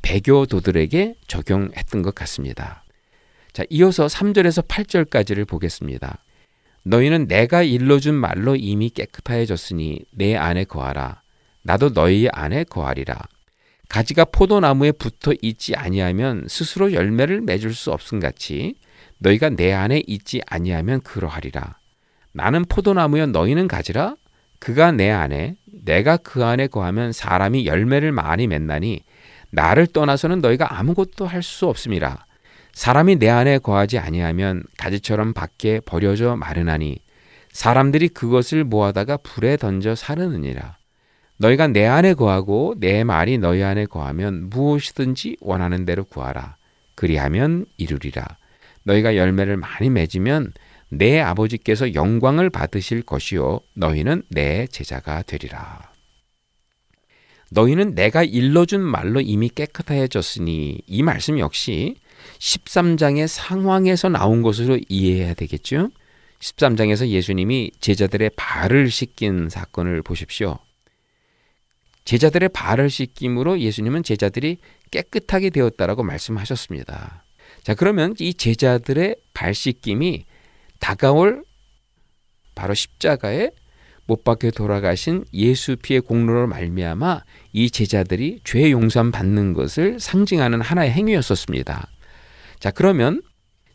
배교도들에게 0.02 1.16
적용했던 1.26 2.02
것 2.02 2.14
같습니다. 2.14 2.84
자, 3.52 3.64
이어서 3.70 4.06
3절에서 4.06 4.66
8절까지를 4.66 5.46
보겠습니다. 5.48 6.18
너희는 6.84 7.26
내가 7.26 7.62
일러준 7.62 8.14
말로 8.14 8.54
이미 8.54 8.90
깨끗하여졌으니 8.90 10.00
내 10.12 10.36
안에 10.36 10.64
거하라. 10.64 11.22
나도 11.62 11.92
너희 11.92 12.28
안에 12.30 12.64
거하리라. 12.64 13.16
가지가 13.94 14.24
포도나무에 14.24 14.90
붙어 14.90 15.32
있지 15.40 15.76
아니하면 15.76 16.46
스스로 16.48 16.92
열매를 16.92 17.42
맺을 17.42 17.72
수 17.72 17.92
없음 17.92 18.18
같이 18.18 18.74
너희가 19.18 19.50
내 19.50 19.72
안에 19.72 20.02
있지 20.08 20.42
아니하면 20.48 21.00
그러하리라. 21.02 21.78
나는 22.32 22.64
포도나무여 22.64 23.26
너희는 23.26 23.68
가지라. 23.68 24.16
그가 24.58 24.90
내 24.90 25.10
안에 25.10 25.54
내가 25.84 26.16
그 26.16 26.44
안에 26.44 26.66
거하면 26.66 27.12
사람이 27.12 27.66
열매를 27.66 28.10
많이 28.10 28.48
맺나니 28.48 29.04
나를 29.52 29.86
떠나서는 29.86 30.40
너희가 30.40 30.76
아무것도 30.76 31.24
할 31.28 31.40
수 31.44 31.68
없음이라. 31.68 32.26
사람이 32.72 33.20
내 33.20 33.28
안에 33.28 33.58
거하지 33.58 33.98
아니하면 33.98 34.64
가지처럼 34.76 35.34
밖에 35.34 35.78
버려져 35.78 36.34
마르나니 36.34 36.98
사람들이 37.52 38.08
그것을 38.08 38.64
모아다가 38.64 39.18
불에 39.18 39.56
던져 39.56 39.94
사르느니라. 39.94 40.78
너희가 41.38 41.68
내 41.68 41.84
안에 41.86 42.14
거하고 42.14 42.74
내 42.78 43.04
말이 43.04 43.38
너희 43.38 43.62
안에 43.62 43.86
거하면 43.86 44.50
무엇이든지 44.50 45.38
원하는 45.40 45.84
대로 45.84 46.04
구하라. 46.04 46.56
그리하면 46.94 47.66
이루리라. 47.76 48.24
너희가 48.84 49.16
열매를 49.16 49.56
많이 49.56 49.90
맺으면 49.90 50.52
내 50.90 51.20
아버지께서 51.20 51.94
영광을 51.94 52.50
받으실 52.50 53.02
것이요 53.02 53.60
너희는 53.74 54.22
내 54.30 54.66
제자가 54.68 55.22
되리라. 55.22 55.92
너희는 57.50 57.94
내가 57.94 58.22
일러준 58.24 58.80
말로 58.80 59.20
이미 59.20 59.48
깨끗해졌으니 59.48 60.82
이 60.86 61.02
말씀 61.02 61.38
역시 61.38 61.96
13장의 62.38 63.26
상황에서 63.26 64.08
나온 64.08 64.42
것으로 64.42 64.78
이해해야 64.88 65.34
되겠죠. 65.34 65.90
13장에서 66.40 67.06
예수님이 67.08 67.70
제자들의 67.80 68.30
발을 68.36 68.90
씻긴 68.90 69.48
사건을 69.48 70.02
보십시오. 70.02 70.58
제자들의 72.04 72.50
발을 72.50 72.90
씻김으로 72.90 73.60
예수님은 73.60 74.02
제자들이 74.02 74.58
깨끗하게 74.90 75.50
되었다라고 75.50 76.02
말씀하셨습니다. 76.02 77.24
자, 77.62 77.74
그러면 77.74 78.14
이 78.18 78.34
제자들의 78.34 79.16
발 79.32 79.54
씻김이 79.54 80.24
다가올 80.80 81.44
바로 82.54 82.74
십자가에 82.74 83.50
못 84.06 84.22
박혀 84.22 84.50
돌아가신 84.50 85.24
예수 85.32 85.76
피의 85.76 86.02
공로로 86.02 86.46
말미암아 86.46 87.22
이 87.52 87.70
제자들이 87.70 88.40
죄 88.44 88.70
용서함 88.70 89.10
받는 89.10 89.54
것을 89.54 89.98
상징하는 89.98 90.60
하나의 90.60 90.90
행위였었습니다. 90.90 91.88
자, 92.60 92.70
그러면 92.70 93.22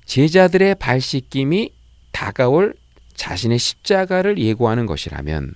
제자들의 0.05 0.75
발 0.75 1.01
씻김이 1.01 1.71
다가올 2.11 2.75
자신의 3.15 3.57
십자가를 3.57 4.37
예고하는 4.37 4.85
것이라면 4.85 5.55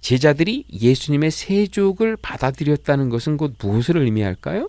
제자들이 0.00 0.64
예수님의 0.72 1.30
세족을 1.30 2.16
받아들였다는 2.16 3.10
것은 3.10 3.36
곧 3.36 3.54
무엇을 3.58 3.98
의미할까요? 3.98 4.68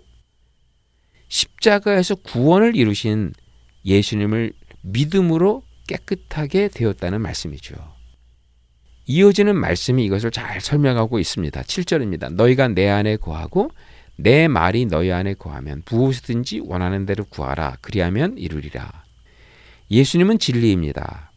십자가에서 1.29 2.15
구원을 2.15 2.75
이루신 2.75 3.33
예수님을 3.85 4.53
믿음으로 4.81 5.63
깨끗하게 5.87 6.67
되었다는 6.67 7.21
말씀이죠. 7.21 7.75
이어지는 9.05 9.55
말씀이 9.55 10.03
이것을 10.05 10.31
잘 10.31 10.61
설명하고 10.61 11.19
있습니다. 11.19 11.61
7절입니다. 11.61 12.33
너희가 12.33 12.67
내 12.69 12.89
안에 12.89 13.17
거하고 13.17 13.71
내 14.15 14.47
말이 14.47 14.85
너희 14.85 15.11
안에 15.11 15.33
거하면 15.33 15.83
무엇이든지 15.89 16.61
원하는 16.65 17.05
대로 17.05 17.25
구하라. 17.25 17.77
그리하면 17.81 18.37
이루리라. 18.37 19.03
예수님은 19.89 20.39
진리입니다. 20.39 21.31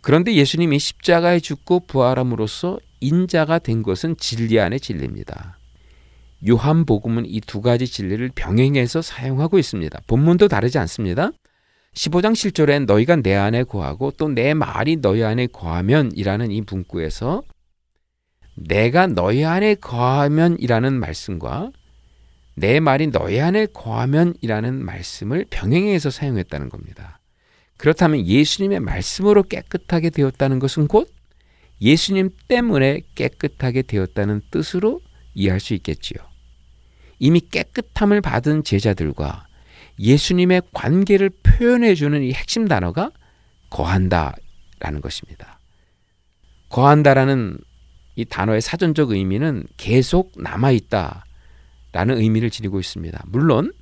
그런데 0.00 0.34
예수님이 0.34 0.78
십자가에 0.78 1.40
죽고 1.40 1.86
부활함으로써 1.86 2.78
인자가 3.02 3.58
된 3.58 3.82
것은 3.82 4.16
진리 4.16 4.58
안의 4.60 4.80
진리입니다. 4.80 5.58
요한복음은 6.48 7.26
이 7.26 7.40
두 7.40 7.60
가지 7.60 7.86
진리를 7.86 8.30
병행해서 8.34 9.02
사용하고 9.02 9.58
있습니다. 9.58 10.00
본문도 10.06 10.48
다르지 10.48 10.78
않습니다. 10.78 11.30
15장 11.94 12.32
7절엔 12.32 12.86
너희가 12.86 13.16
내 13.16 13.34
안에 13.34 13.64
거하고 13.64 14.12
또 14.12 14.28
내 14.28 14.54
말이 14.54 14.96
너희 14.96 15.22
안에 15.22 15.46
거하면이라는 15.48 16.50
이 16.50 16.62
문구에서 16.68 17.42
내가 18.56 19.06
너희 19.06 19.44
안에 19.44 19.74
거하면이라는 19.76 20.92
말씀과 20.94 21.70
내 22.54 22.80
말이 22.80 23.08
너희 23.08 23.40
안에 23.40 23.66
거하면이라는 23.66 24.84
말씀을 24.84 25.46
병행해서 25.50 26.10
사용했다는 26.10 26.68
겁니다. 26.68 27.18
그렇다면 27.78 28.26
예수님의 28.26 28.80
말씀으로 28.80 29.42
깨끗하게 29.42 30.10
되었다는 30.10 30.58
것은 30.58 30.86
곧 30.86 31.10
예수님 31.82 32.30
때문에 32.46 33.02
깨끗하게 33.16 33.82
되었다는 33.82 34.40
뜻으로 34.50 35.00
이해할 35.34 35.58
수 35.58 35.74
있겠지요. 35.74 36.18
이미 37.18 37.40
깨끗함을 37.40 38.20
받은 38.20 38.62
제자들과 38.62 39.46
예수님의 39.98 40.62
관계를 40.72 41.30
표현해 41.42 41.94
주는 41.94 42.22
이 42.22 42.32
핵심 42.32 42.68
단어가 42.68 43.10
거한다라는 43.70 45.00
것입니다. 45.02 45.58
거한다라는 46.68 47.58
이 48.14 48.24
단어의 48.24 48.60
사전적 48.60 49.10
의미는 49.10 49.66
계속 49.76 50.32
남아 50.36 50.70
있다라는 50.70 52.18
의미를 52.18 52.50
지니고 52.50 52.78
있습니다. 52.78 53.24
물론 53.26 53.72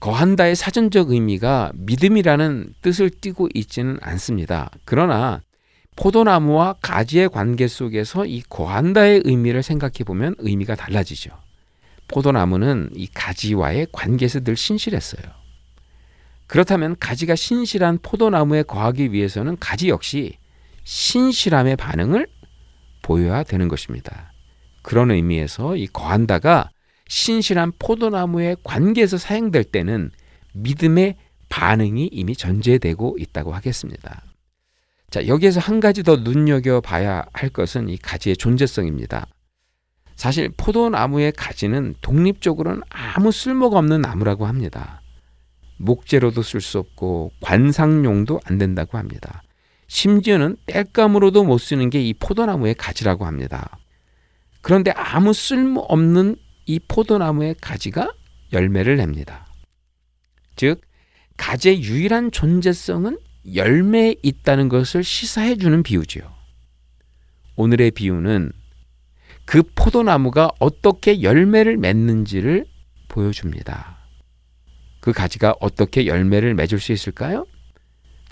거한다의 0.00 0.56
사전적 0.56 1.10
의미가 1.10 1.72
믿음이라는 1.74 2.74
뜻을 2.82 3.10
띠고 3.10 3.48
있지는 3.54 3.98
않습니다. 4.00 4.70
그러나 4.84 5.40
포도나무와 5.96 6.74
가지의 6.80 7.28
관계 7.28 7.68
속에서 7.68 8.24
이 8.24 8.42
거한다의 8.48 9.22
의미를 9.24 9.62
생각해 9.62 10.04
보면 10.06 10.34
의미가 10.38 10.74
달라지죠. 10.74 11.30
포도나무는 12.08 12.90
이 12.94 13.06
가지와의 13.12 13.88
관계에서 13.92 14.40
늘 14.40 14.56
신실했어요. 14.56 15.22
그렇다면 16.46 16.96
가지가 16.98 17.34
신실한 17.34 17.98
포도나무에 18.02 18.62
거하기 18.62 19.12
위해서는 19.12 19.56
가지 19.58 19.88
역시 19.88 20.36
신실함의 20.84 21.76
반응을 21.76 22.26
보여야 23.02 23.42
되는 23.42 23.68
것입니다. 23.68 24.32
그런 24.82 25.10
의미에서 25.10 25.76
이 25.76 25.86
거한다가 25.86 26.70
신실한 27.08 27.72
포도나무의 27.78 28.56
관계에서 28.64 29.16
사용될 29.18 29.64
때는 29.64 30.10
믿음의 30.54 31.16
반응이 31.48 32.08
이미 32.12 32.34
전제되고 32.34 33.16
있다고 33.18 33.52
하겠습니다. 33.52 34.22
자, 35.12 35.26
여기에서 35.26 35.60
한 35.60 35.78
가지 35.78 36.02
더 36.02 36.16
눈여겨봐야 36.16 37.26
할 37.34 37.50
것은 37.50 37.90
이 37.90 37.98
가지의 37.98 38.34
존재성입니다. 38.34 39.26
사실 40.16 40.50
포도나무의 40.56 41.32
가지는 41.32 41.94
독립적으로는 42.00 42.80
아무 42.88 43.30
쓸모가 43.30 43.78
없는 43.78 44.00
나무라고 44.00 44.46
합니다. 44.46 45.02
목재로도 45.76 46.40
쓸 46.40 46.62
수 46.62 46.78
없고 46.78 47.30
관상용도 47.42 48.40
안 48.46 48.56
된다고 48.56 48.96
합니다. 48.96 49.42
심지어는 49.86 50.56
땔감으로도 50.66 51.44
못 51.44 51.58
쓰는 51.58 51.90
게 51.90 52.00
이 52.00 52.14
포도나무의 52.14 52.74
가지라고 52.74 53.26
합니다. 53.26 53.76
그런데 54.62 54.92
아무 54.92 55.34
쓸모 55.34 55.80
없는 55.80 56.36
이 56.64 56.80
포도나무의 56.88 57.56
가지가 57.60 58.14
열매를 58.54 58.96
냅니다. 58.96 59.46
즉, 60.56 60.80
가지의 61.36 61.82
유일한 61.82 62.30
존재성은 62.30 63.18
열매에 63.54 64.16
있다는 64.22 64.68
것을 64.68 65.02
시사해 65.02 65.56
주는 65.56 65.82
비유지요. 65.82 66.22
오늘의 67.56 67.90
비유는 67.92 68.52
그 69.44 69.62
포도나무가 69.74 70.50
어떻게 70.58 71.22
열매를 71.22 71.76
맺는지를 71.76 72.66
보여줍니다. 73.08 73.98
그 75.00 75.12
가지가 75.12 75.56
어떻게 75.60 76.06
열매를 76.06 76.54
맺을 76.54 76.78
수 76.78 76.92
있을까요? 76.92 77.46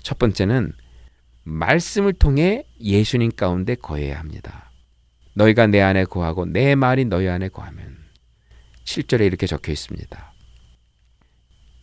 첫 0.02 0.18
번째는 0.18 0.72
말씀을 1.42 2.12
통해 2.12 2.64
예수님 2.80 3.32
가운데 3.32 3.74
거해야 3.74 4.18
합니다. 4.18 4.70
너희가 5.34 5.66
내 5.66 5.80
안에 5.80 6.04
거하고 6.04 6.46
내 6.46 6.74
말이 6.74 7.04
너희 7.04 7.28
안에 7.28 7.48
거하면 7.48 7.98
7절에 8.84 9.26
이렇게 9.26 9.46
적혀 9.46 9.72
있습니다. 9.72 10.32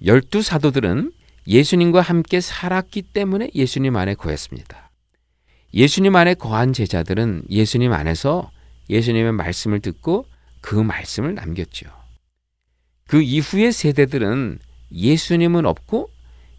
열두 0.06 0.42
사도들은 0.42 1.12
예수님과 1.48 2.02
함께 2.02 2.42
살았기 2.42 3.04
때문에 3.14 3.50
예수님 3.56 3.96
안에 3.96 4.16
거했습니다. 4.16 4.92
예수님 5.74 6.16
안에 6.16 6.34
거한 6.34 6.74
제자들은 6.74 7.44
예수님 7.50 7.94
안에서 7.94 8.52
예수님의 8.90 9.32
말씀을 9.34 9.80
듣고 9.80 10.26
그 10.62 10.76
말씀을 10.76 11.36
남겼죠. 11.36 11.90
그 13.08 13.22
이후의 13.22 13.72
세대들은 13.72 14.60
예수님은 14.92 15.66
없고 15.66 16.10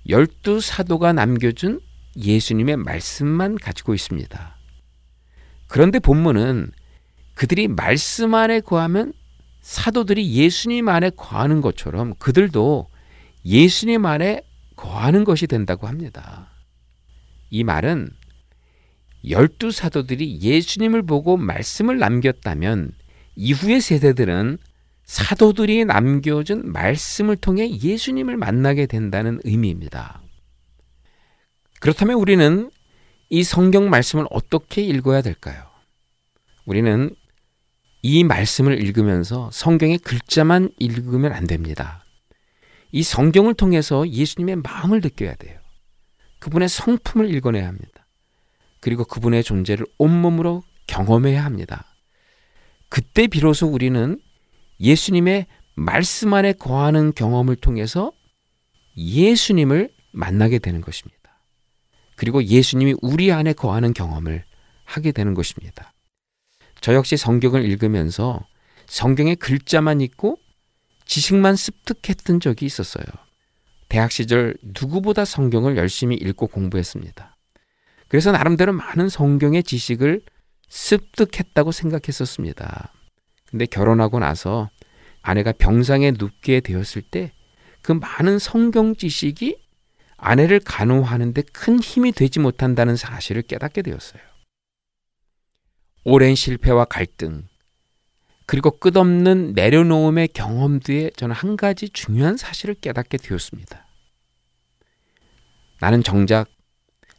열두 0.08 0.60
사도가 0.60 1.12
남겨준 1.12 1.80
예수님의 2.16 2.76
말씀만 2.78 3.56
가지고 3.56 3.94
있습니다. 3.94 4.56
그런데 5.66 5.98
본문은 5.98 6.72
그들이 7.34 7.68
말씀 7.68 8.34
안에 8.34 8.60
거하면 8.60 9.12
사도들이 9.60 10.32
예수님 10.32 10.88
안에 10.88 11.10
거하는 11.10 11.60
것처럼 11.60 12.14
그들도 12.18 12.88
예수님 13.44 14.06
안에 14.06 14.42
거하는 14.78 15.24
것이 15.24 15.46
된다고 15.46 15.86
합니다. 15.86 16.50
이 17.50 17.64
말은 17.64 18.08
열두 19.28 19.72
사도들이 19.72 20.40
예수님을 20.40 21.02
보고 21.02 21.36
말씀을 21.36 21.98
남겼다면 21.98 22.92
이후의 23.34 23.80
세대들은 23.80 24.58
사도들이 25.04 25.84
남겨준 25.84 26.70
말씀을 26.70 27.36
통해 27.36 27.68
예수님을 27.70 28.36
만나게 28.36 28.86
된다는 28.86 29.40
의미입니다. 29.44 30.22
그렇다면 31.80 32.16
우리는 32.16 32.70
이 33.30 33.42
성경 33.42 33.90
말씀을 33.90 34.26
어떻게 34.30 34.82
읽어야 34.82 35.22
될까요? 35.22 35.64
우리는 36.66 37.14
이 38.02 38.22
말씀을 38.22 38.80
읽으면서 38.80 39.50
성경의 39.52 39.98
글자만 39.98 40.70
읽으면 40.78 41.32
안 41.32 41.46
됩니다. 41.46 42.04
이 42.90 43.02
성경을 43.02 43.54
통해서 43.54 44.08
예수님의 44.08 44.56
마음을 44.56 45.00
느껴야 45.00 45.34
돼요. 45.34 45.58
그분의 46.38 46.68
성품을 46.68 47.32
읽어내야 47.34 47.66
합니다. 47.66 48.06
그리고 48.80 49.04
그분의 49.04 49.42
존재를 49.42 49.86
온몸으로 49.98 50.62
경험해야 50.86 51.44
합니다. 51.44 51.84
그때 52.88 53.26
비로소 53.26 53.66
우리는 53.66 54.20
예수님의 54.80 55.46
말씀 55.74 56.32
안에 56.34 56.52
거하는 56.52 57.12
경험을 57.12 57.56
통해서 57.56 58.12
예수님을 58.96 59.92
만나게 60.12 60.58
되는 60.58 60.80
것입니다. 60.80 61.18
그리고 62.16 62.42
예수님이 62.42 62.94
우리 63.02 63.30
안에 63.30 63.52
거하는 63.52 63.92
경험을 63.92 64.44
하게 64.84 65.12
되는 65.12 65.34
것입니다. 65.34 65.92
저 66.80 66.94
역시 66.94 67.16
성경을 67.16 67.64
읽으면서 67.64 68.44
성경의 68.86 69.36
글자만 69.36 70.00
읽고 70.00 70.38
지식만 71.08 71.56
습득했던 71.56 72.38
적이 72.38 72.66
있었어요. 72.66 73.04
대학 73.88 74.12
시절 74.12 74.54
누구보다 74.62 75.24
성경을 75.24 75.76
열심히 75.76 76.14
읽고 76.14 76.46
공부했습니다. 76.46 77.36
그래서 78.06 78.30
나름대로 78.30 78.72
많은 78.72 79.08
성경의 79.08 79.64
지식을 79.64 80.20
습득했다고 80.68 81.72
생각했었습니다. 81.72 82.92
근데 83.46 83.66
결혼하고 83.66 84.20
나서 84.20 84.70
아내가 85.22 85.50
병상에 85.50 86.12
눕게 86.12 86.60
되었을 86.60 87.02
때 87.02 87.32
그 87.88 87.92
많은 87.92 88.38
성경 88.38 88.94
지식이 88.94 89.56
아내를 90.18 90.60
간호하는데 90.60 91.40
큰 91.54 91.78
힘이 91.78 92.12
되지 92.12 92.38
못한다는 92.38 92.96
사실을 92.96 93.40
깨닫게 93.40 93.80
되었어요. 93.80 94.20
오랜 96.04 96.34
실패와 96.34 96.84
갈등, 96.84 97.47
그리고 98.48 98.70
끝없는 98.70 99.52
내려놓음의 99.52 100.28
경험 100.28 100.80
뒤에 100.80 101.10
저는 101.16 101.34
한 101.34 101.58
가지 101.58 101.90
중요한 101.90 102.38
사실을 102.38 102.74
깨닫게 102.76 103.18
되었습니다. 103.18 103.86
나는 105.80 106.02
정작 106.02 106.48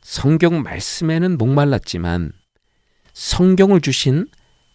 성경 0.02 0.64
말씀에는 0.64 1.38
목말랐지만 1.38 2.32
성경을 3.14 3.80
주신 3.82 4.28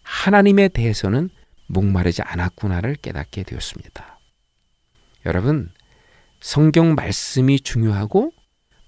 하나님에 0.04 0.68
대해서는 0.68 1.28
목마르지 1.66 2.22
않았구나를 2.22 2.94
깨닫게 3.02 3.42
되었습니다. 3.42 4.20
여러분, 5.26 5.72
성경 6.40 6.94
말씀이 6.94 7.58
중요하고 7.58 8.30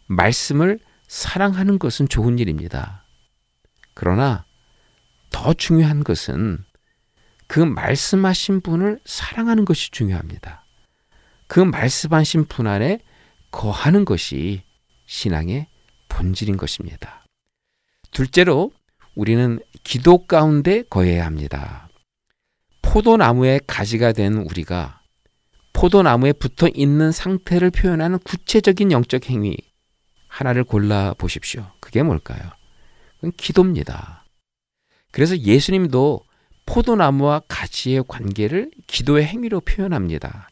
말씀을 0.06 0.78
사랑하는 1.08 1.80
것은 1.80 2.08
좋은 2.08 2.38
일입니다. 2.38 3.04
그러나 3.92 4.44
더 5.30 5.52
중요한 5.52 6.04
것은 6.04 6.64
그 7.46 7.60
말씀하신 7.60 8.60
분을 8.60 9.00
사랑하는 9.04 9.64
것이 9.64 9.90
중요합니다. 9.90 10.64
그 11.46 11.60
말씀하신 11.60 12.46
분 12.46 12.66
안에 12.66 13.00
거하는 13.50 14.04
것이 14.04 14.62
신앙의 15.06 15.68
본질인 16.08 16.56
것입니다. 16.56 17.24
둘째로 18.10 18.72
우리는 19.14 19.60
기도 19.84 20.26
가운데 20.26 20.82
거해야 20.82 21.24
합니다. 21.24 21.88
포도나무의 22.82 23.60
가지가 23.66 24.12
된 24.12 24.34
우리가 24.34 25.00
포도나무에 25.72 26.32
붙어 26.32 26.68
있는 26.74 27.12
상태를 27.12 27.70
표현하는 27.70 28.18
구체적인 28.20 28.92
영적 28.92 29.28
행위 29.28 29.56
하나를 30.28 30.64
골라 30.64 31.14
보십시오. 31.16 31.70
그게 31.80 32.02
뭘까요? 32.02 32.40
그건 33.16 33.32
기도입니다. 33.36 34.24
그래서 35.12 35.36
예수님도 35.36 36.20
포도나무와 36.66 37.42
가지의 37.48 38.04
관계를 38.06 38.70
기도의 38.86 39.24
행위로 39.24 39.60
표현합니다. 39.60 40.48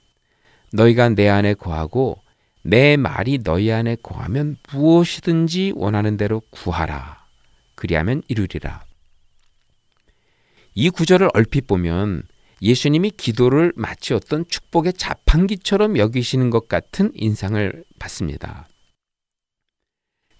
너희가 0.72 1.10
내 1.10 1.28
안에 1.28 1.54
거하고 1.54 2.22
내 2.62 2.96
말이 2.96 3.40
너희 3.44 3.70
안에 3.70 3.96
거하면 4.02 4.56
무엇이든지 4.72 5.74
원하는 5.76 6.16
대로 6.16 6.40
구하라. 6.50 7.26
그리하면 7.74 8.22
이루리라. 8.28 8.84
이 10.74 10.90
구절을 10.90 11.28
얼핏 11.34 11.66
보면 11.66 12.22
예수님이 12.62 13.10
기도를 13.10 13.72
마치 13.76 14.14
어떤 14.14 14.46
축복의 14.48 14.94
자판기처럼 14.94 15.98
여기시는 15.98 16.50
것 16.50 16.68
같은 16.68 17.10
인상을 17.14 17.84
받습니다. 17.98 18.68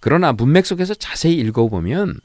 그러나 0.01 0.33
문맥 0.33 0.67
속에서 0.67 0.95
자세히 0.95 1.35
읽어보면 1.37 2.19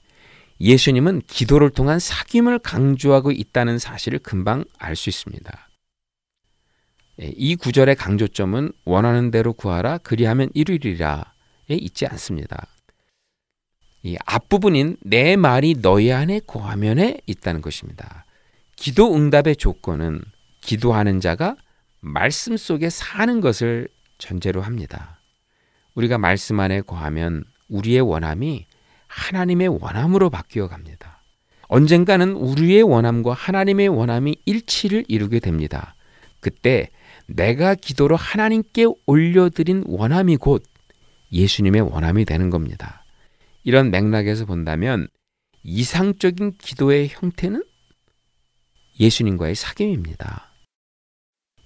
예수님은 0.60 1.22
기도를 1.28 1.70
통한 1.70 2.00
사귐을 2.00 2.60
강조하고 2.62 3.32
있다는 3.32 3.80
사실을 3.80 4.20
금방 4.20 4.66
알 4.78 4.96
수 4.96 5.10
있습니다. 5.10 5.70
예, 7.22 7.34
이 7.36 7.56
구절의 7.56 7.96
강조점은 7.96 8.72
원하는 8.86 9.32
대로 9.32 9.54
구하라 9.54 10.00
그리하면 10.00 10.50
이루리라에 10.54 11.24
있지 11.70 12.06
않습니다. 12.08 12.68
이 14.04 14.18
앞부분인 14.26 14.98
내 15.02 15.36
말이 15.36 15.76
너희 15.82 16.12
안에 16.12 16.40
거하면에 16.48 17.20
있다는 17.26 17.62
것입니다. 17.62 18.26
기도 18.76 19.14
응답의 19.14 19.58
조건은 19.58 20.22
기도하는 20.62 21.20
자가 21.20 21.58
말씀 22.00 22.56
속에 22.56 22.90
사는 22.90 23.42
것을 23.42 23.90
전제로 24.18 24.62
합니다. 24.62 25.20
우리가 25.96 26.18
말씀 26.18 26.60
안에 26.62 26.82
거하면 26.82 27.44
우리의 27.68 28.02
원함이 28.02 28.69
하나님의 29.10 29.68
원함으로 29.68 30.30
바뀌어 30.30 30.68
갑니다. 30.68 31.22
언젠가는 31.68 32.32
우리의 32.32 32.84
원함과 32.84 33.34
하나님의 33.34 33.90
원함이 33.90 34.38
일치를 34.46 35.06
이루게 35.08 35.40
됩니다. 35.40 35.96
그때 36.40 36.90
내가 37.28 37.76
기도로 37.76 38.16
하나님께 38.16 38.86
올려드린 39.06 39.84
원함이 39.88 40.38
곧 40.38 40.64
예수님의 41.32 41.82
원함이 41.82 42.26
되는 42.26 42.50
겁니다. 42.50 43.04
이런 43.64 43.92
맥락에서 43.92 44.46
본다면 44.46 45.08
이상적인 45.64 46.54
기도의 46.58 47.10
형태는 47.10 47.64
예수님과의 49.00 49.56
사귐입니다. 49.56 50.44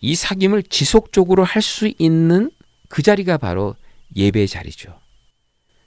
이 0.02 0.16
사귐을 0.16 0.70
지속적으로 0.70 1.44
할 1.44 1.62
수 1.62 1.92
있는 1.98 2.52
그 2.90 3.02
자리가 3.02 3.38
바로 3.38 3.76
예배 4.16 4.48
자리죠. 4.48 5.00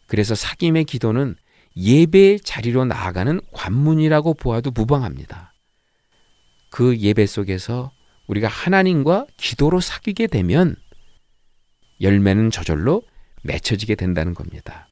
그래서 0.07 0.35
사귐의 0.35 0.87
기도는 0.87 1.37
예배의 1.77 2.41
자리로 2.41 2.85
나아가는 2.87 3.41
관문이라고 3.53 4.35
보아도 4.35 4.71
무방합니다. 4.71 5.53
그 6.71 6.97
예배 6.99 7.27
속에서 7.27 7.93
우리가 8.27 8.49
하나님과 8.49 9.27
기도로 9.37 9.81
사귀게 9.81 10.27
되면 10.27 10.77
열매는 12.01 12.51
저절로 12.51 13.03
맺혀지게 13.43 13.95
된다는 13.95 14.35
겁니다. 14.35 14.89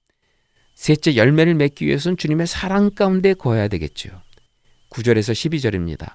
셋째 0.74 1.16
열매를 1.16 1.54
맺기 1.54 1.86
위해서는 1.86 2.16
주님의 2.16 2.46
사랑 2.46 2.90
가운데 2.90 3.34
거해야 3.34 3.68
되겠죠. 3.68 4.10
9절에서 4.90 5.32
12절입니다. 5.32 6.14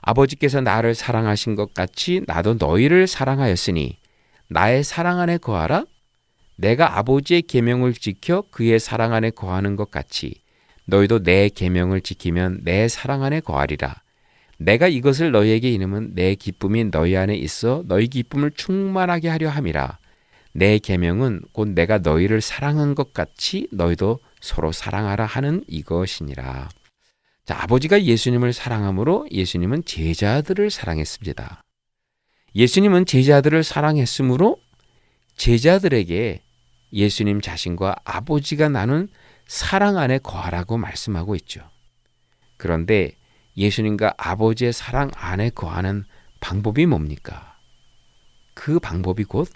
아버지께서 0.00 0.60
나를 0.60 0.94
사랑하신 0.94 1.54
것 1.54 1.74
같이 1.74 2.22
나도 2.26 2.54
너희를 2.54 3.06
사랑하였으니 3.06 3.98
나의 4.48 4.84
사랑 4.84 5.20
안에 5.20 5.38
거하라. 5.38 5.84
내가 6.58 6.98
아버지의 6.98 7.42
계명을 7.42 7.94
지켜 7.94 8.42
그의 8.50 8.80
사랑 8.80 9.12
안에 9.12 9.30
거하는 9.30 9.76
것 9.76 9.92
같이 9.92 10.34
너희도 10.86 11.22
내 11.22 11.48
계명을 11.48 12.00
지키면 12.00 12.62
내 12.64 12.88
사랑 12.88 13.22
안에 13.22 13.40
거하리라. 13.40 14.02
내가 14.58 14.88
이것을 14.88 15.30
너희에게 15.30 15.70
이름은 15.70 16.14
내 16.14 16.34
기쁨이 16.34 16.90
너희 16.90 17.16
안에 17.16 17.36
있어 17.36 17.84
너희 17.86 18.08
기쁨을 18.08 18.50
충만하게 18.50 19.28
하려 19.28 19.48
함이라. 19.48 19.98
내 20.52 20.80
계명은 20.80 21.42
곧 21.52 21.68
내가 21.68 21.98
너희를 21.98 22.40
사랑한 22.40 22.96
것 22.96 23.12
같이 23.12 23.68
너희도 23.70 24.18
서로 24.40 24.72
사랑하라 24.72 25.26
하는 25.26 25.62
이것이니라. 25.68 26.68
자, 27.44 27.62
아버지가 27.62 28.02
예수님을 28.02 28.52
사랑함으로 28.52 29.28
예수님은 29.30 29.84
제자들을 29.84 30.70
사랑했습니다. 30.70 31.62
예수님은 32.56 33.06
제자들을 33.06 33.62
사랑했으므로 33.62 34.56
제자들에게 35.36 36.40
예수님 36.92 37.40
자신과 37.40 37.96
아버지가 38.04 38.68
나눈 38.68 39.08
사랑 39.46 39.98
안에 39.98 40.18
거하라고 40.18 40.76
말씀하고 40.78 41.34
있죠. 41.36 41.68
그런데 42.56 43.12
예수님과 43.56 44.14
아버지의 44.16 44.72
사랑 44.72 45.10
안에 45.14 45.50
거하는 45.50 46.04
방법이 46.40 46.86
뭡니까? 46.86 47.56
그 48.54 48.78
방법이 48.78 49.24
곧 49.24 49.48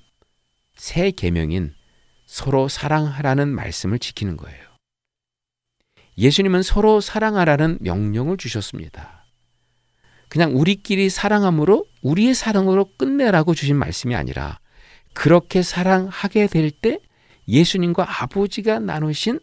새 0.76 1.10
계명인 1.10 1.74
서로 2.26 2.68
사랑하라는 2.68 3.48
말씀을 3.48 3.98
지키는 3.98 4.36
거예요. 4.36 4.58
예수님은 6.18 6.62
서로 6.62 7.00
사랑하라는 7.00 7.78
명령을 7.80 8.36
주셨습니다. 8.36 9.26
그냥 10.28 10.56
우리끼리 10.56 11.10
사랑함으로 11.10 11.84
우리의 12.02 12.34
사랑으로 12.34 12.96
끝내라고 12.96 13.54
주신 13.54 13.76
말씀이 13.76 14.14
아니라 14.14 14.58
그렇게 15.14 15.62
사랑하게 15.62 16.46
될 16.46 16.70
때 16.70 16.98
예수님과 17.48 18.22
아버지가 18.22 18.78
나누신 18.78 19.40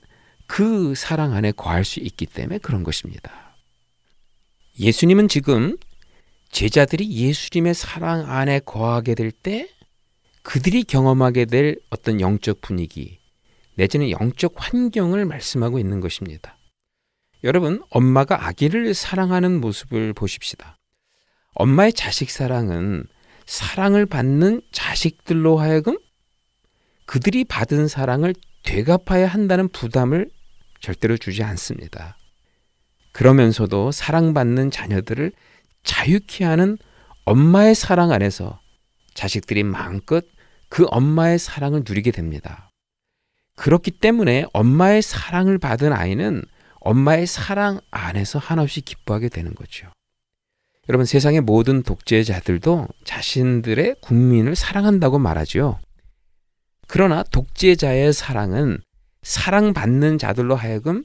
그 0.48 0.96
사랑 0.96 1.34
안에 1.34 1.52
거할 1.52 1.86
수 1.86 2.00
있기 2.00 2.26
때문에 2.26 2.58
그런 2.60 2.84
것입니다. 2.84 3.56
예수님은 4.80 5.28
지금 5.28 5.78
제자들이 6.52 7.10
예수님의 7.12 7.74
사랑 7.74 8.30
안에 8.32 8.60
거하게 8.60 9.16
될 9.16 9.32
때 9.32 9.70
그들이 10.42 10.84
경험하게 10.84 11.46
될 11.46 11.76
어떤 11.90 12.20
영적 12.20 12.62
분위기 12.62 13.20
내지는 13.76 14.10
영적 14.10 14.56
환경을 14.58 15.26
말씀하고 15.26 15.80
있는 15.80 16.00
것입니다. 16.00 16.58
여러분, 17.44 17.82
엄마가 17.90 18.48
아기를 18.48 18.94
사랑하는 18.94 19.62
모습을 19.62 20.14
보십시다. 20.14 20.78
엄마의 21.54 21.94
자식 21.94 22.30
사랑은 22.30 23.06
사랑을 23.46 24.06
받는 24.06 24.62
자식들로 24.72 25.58
하여금 25.58 25.98
그들이 27.10 27.44
받은 27.44 27.88
사랑을 27.88 28.36
되갚아야 28.62 29.26
한다는 29.26 29.68
부담을 29.68 30.30
절대로 30.80 31.18
주지 31.18 31.42
않습니다. 31.42 32.16
그러면서도 33.14 33.92
사랑받는 33.92 34.70
자녀들을 34.70 35.32
자유케 35.82 36.46
하는 36.46 36.78
엄마의 37.26 37.74
사랑 37.74 38.12
안에서 38.12 38.62
자식들이 39.16 39.64
마음껏 39.64 40.24
그 40.70 40.86
엄마의 40.92 41.40
사랑을 41.40 41.82
누리게 41.84 42.12
됩니다. 42.12 42.70
그렇기 43.56 43.90
때문에 43.90 44.46
엄마의 44.54 45.02
사랑을 45.02 45.58
받은 45.58 45.92
아이는 45.92 46.44
엄마의 46.80 47.26
사랑 47.26 47.80
안에서 47.90 48.38
한없이 48.38 48.82
기뻐하게 48.82 49.30
되는 49.30 49.56
거죠. 49.56 49.88
여러분 50.88 51.08
세상의 51.08 51.42
모든 51.42 51.82
독재자들도 51.82 52.88
자신들의 53.04 53.96
국민을 54.00 54.56
사랑한다고 54.56 55.18
말하죠. 55.18 55.80
그러나 56.90 57.22
독재자의 57.22 58.12
사랑은 58.14 58.80
사랑받는 59.22 60.18
자들로 60.18 60.56
하여금 60.56 61.04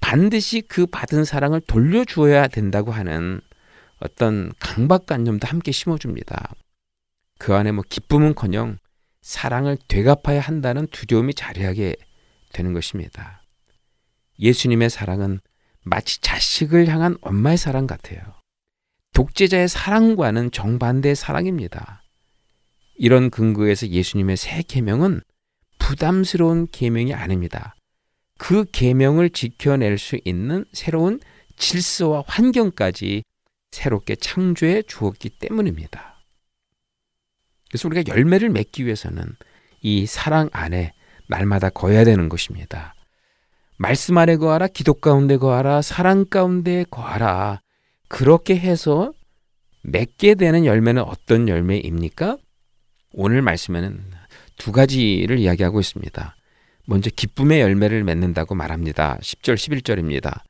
반드시 0.00 0.62
그 0.62 0.86
받은 0.86 1.26
사랑을 1.26 1.60
돌려주어야 1.60 2.48
된다고 2.48 2.92
하는 2.92 3.42
어떤 4.00 4.50
강박관념도 4.58 5.46
함께 5.46 5.70
심어줍니다. 5.70 6.54
그 7.38 7.54
안에 7.54 7.72
뭐 7.72 7.84
기쁨은커녕 7.86 8.78
사랑을 9.20 9.76
되갚아야 9.86 10.40
한다는 10.40 10.86
두려움이 10.86 11.34
자리하게 11.34 11.96
되는 12.54 12.72
것입니다. 12.72 13.42
예수님의 14.40 14.88
사랑은 14.88 15.40
마치 15.82 16.22
자식을 16.22 16.88
향한 16.88 17.18
엄마의 17.20 17.58
사랑 17.58 17.86
같아요. 17.86 18.20
독재자의 19.12 19.68
사랑과는 19.68 20.52
정반대의 20.52 21.16
사랑입니다. 21.16 22.02
이런 22.98 23.30
근거에서 23.30 23.88
예수님의 23.88 24.36
새 24.36 24.62
계명은 24.62 25.22
부담스러운 25.78 26.66
계명이 26.70 27.14
아닙니다. 27.14 27.74
그 28.36 28.64
계명을 28.70 29.30
지켜낼 29.30 29.98
수 29.98 30.18
있는 30.24 30.64
새로운 30.72 31.20
질서와 31.56 32.24
환경까지 32.26 33.22
새롭게 33.70 34.16
창조해 34.16 34.82
주었기 34.82 35.30
때문입니다. 35.30 36.20
그래서 37.68 37.88
우리가 37.88 38.14
열매를 38.14 38.48
맺기 38.48 38.84
위해서는 38.84 39.24
이 39.80 40.06
사랑 40.06 40.48
안에 40.52 40.92
날마다 41.28 41.68
거해야 41.70 42.04
되는 42.04 42.28
것입니다. 42.28 42.94
말씀 43.76 44.18
안에 44.18 44.36
거하라, 44.36 44.66
기도 44.68 44.94
가운데 44.94 45.36
거하라, 45.36 45.82
사랑 45.82 46.24
가운데 46.24 46.84
거하라. 46.90 47.60
그렇게 48.08 48.58
해서 48.58 49.12
맺게 49.82 50.34
되는 50.34 50.64
열매는 50.64 51.02
어떤 51.02 51.48
열매입니까? 51.48 52.38
오늘 53.12 53.42
말씀에는 53.42 54.12
두 54.56 54.72
가지를 54.72 55.38
이야기하고 55.38 55.80
있습니다. 55.80 56.36
먼저 56.86 57.10
기쁨의 57.14 57.60
열매를 57.60 58.04
맺는다고 58.04 58.54
말합니다. 58.54 59.18
10절 59.20 59.54
11절입니다. 59.54 60.40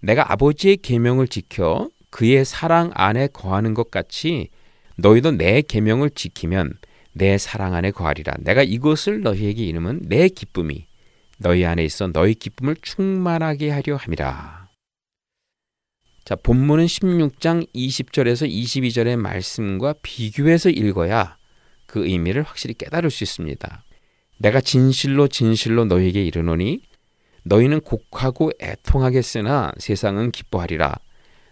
내가 0.00 0.32
아버지의 0.32 0.78
계명을 0.78 1.28
지켜 1.28 1.88
그의 2.10 2.44
사랑 2.44 2.90
안에 2.94 3.28
거하는 3.28 3.74
것 3.74 3.90
같이 3.90 4.48
너희도 4.96 5.32
내 5.32 5.62
계명을 5.62 6.10
지키면 6.10 6.74
내 7.12 7.38
사랑 7.38 7.74
안에 7.74 7.90
거하리라. 7.90 8.34
내가 8.40 8.62
이것을 8.62 9.22
너희에게 9.22 9.64
이름은 9.64 10.02
내 10.08 10.28
기쁨이 10.28 10.86
너희 11.38 11.64
안에 11.64 11.84
있어 11.84 12.08
너희 12.08 12.34
기쁨을 12.34 12.76
충만하게 12.80 13.70
하려 13.70 13.96
함이라. 13.96 14.68
자, 16.24 16.36
본문은 16.36 16.86
16장 16.86 17.66
20절에서 17.74 18.48
22절의 18.48 19.16
말씀과 19.16 19.94
비교해서 20.02 20.70
읽어야 20.70 21.36
그 21.92 22.06
의미를 22.06 22.42
확실히 22.42 22.72
깨달을 22.72 23.10
수 23.10 23.22
있습니다. 23.22 23.84
내가 24.38 24.62
진실로 24.62 25.28
진실로 25.28 25.84
너희에게 25.84 26.24
이르노니 26.24 26.80
너희는 27.42 27.82
곡하고 27.82 28.50
애통하겠으나 28.62 29.72
세상은 29.76 30.30
기뻐하리라. 30.30 30.94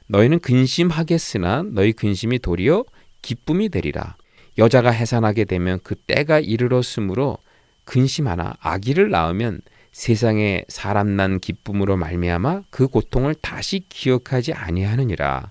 너희는 0.06 0.38
근심하겠으나 0.38 1.64
너희 1.72 1.92
근심이 1.92 2.38
도리어 2.38 2.86
기쁨이 3.20 3.68
되리라. 3.68 4.16
여자가 4.56 4.90
해산하게 4.90 5.44
되면 5.44 5.78
그 5.84 5.94
때가 5.94 6.40
이르렀으므로 6.40 7.36
근심하나 7.84 8.54
아기를 8.60 9.10
낳으면 9.10 9.60
세상에 9.92 10.64
사람 10.68 11.16
난 11.16 11.38
기쁨으로 11.38 11.98
말미암아 11.98 12.62
그 12.70 12.88
고통을 12.88 13.34
다시 13.34 13.84
기억하지 13.90 14.54
아니하느니라. 14.54 15.50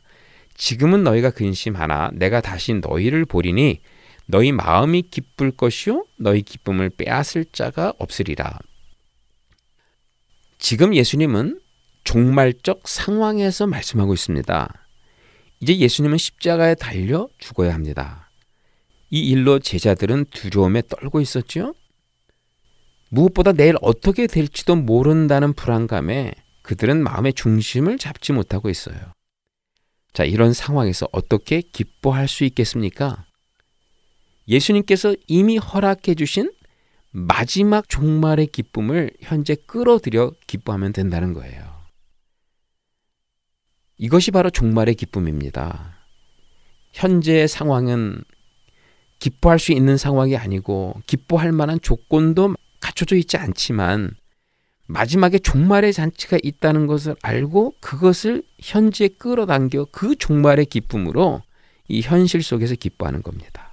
지금은 0.55 1.03
너희가 1.03 1.29
근심하나 1.29 2.09
내가 2.15 2.41
다시 2.41 2.73
너희를 2.73 3.25
보리니 3.25 3.81
너희 4.32 4.51
마음이 4.51 5.01
기쁠 5.09 5.49
것이요 5.49 6.05
너희 6.19 6.43
기쁨을 6.43 6.91
빼앗을 6.91 7.45
자가 7.51 7.93
없으리라. 7.97 8.59
지금 10.59 10.93
예수님은 10.93 11.59
종말적 12.03 12.88
상황에서 12.88 13.65
말씀하고 13.65 14.13
있습니다. 14.13 14.86
이제 15.61 15.77
예수님은 15.80 16.19
십자가에 16.19 16.75
달려 16.75 17.27
죽어야 17.39 17.73
합니다. 17.73 18.30
이 19.09 19.19
일로 19.32 19.57
제자들은 19.57 20.25
두려움에 20.25 20.84
떨고 20.88 21.21
있었죠. 21.21 21.73
무엇보다 23.09 23.53
내일 23.53 23.77
어떻게 23.82 24.27
될지도 24.27 24.75
모른다는 24.75 25.53
불안감에 25.53 26.34
그들은 26.61 27.01
마음의 27.01 27.34
중심을 27.34 27.97
잡지 27.97 28.32
못하고 28.32 28.69
있어요. 28.69 28.95
자, 30.13 30.23
이런 30.23 30.53
상황에서 30.53 31.07
어떻게 31.11 31.61
기뻐할 31.61 32.27
수 32.27 32.43
있겠습니까? 32.43 33.25
예수님께서 34.49 35.15
이미 35.27 35.57
허락해 35.57 36.15
주신 36.15 36.51
마지막 37.11 37.87
종말의 37.87 38.47
기쁨을 38.47 39.11
현재 39.21 39.55
끌어들여 39.55 40.33
기뻐하면 40.47 40.91
된다는 40.91 41.33
거예요. 41.33 41.63
이것이 43.97 44.31
바로 44.31 44.49
종말의 44.49 44.95
기쁨입니다. 44.95 45.97
현재의 46.93 47.47
상황은 47.47 48.23
기뻐할 49.19 49.59
수 49.59 49.71
있는 49.71 49.97
상황이 49.97 50.35
아니고 50.37 51.01
기뻐할 51.05 51.51
만한 51.51 51.79
조건도 51.81 52.55
갖춰져 52.79 53.15
있지 53.17 53.37
않지만 53.37 54.15
마지막에 54.87 55.37
종말의 55.37 55.93
잔치가 55.93 56.37
있다는 56.41 56.87
것을 56.87 57.15
알고 57.21 57.75
그것을 57.79 58.43
현재 58.59 59.07
끌어당겨 59.07 59.85
그 59.91 60.15
종말의 60.15 60.65
기쁨으로 60.65 61.43
이 61.87 62.01
현실 62.01 62.41
속에서 62.41 62.75
기뻐하는 62.75 63.21
겁니다. 63.21 63.68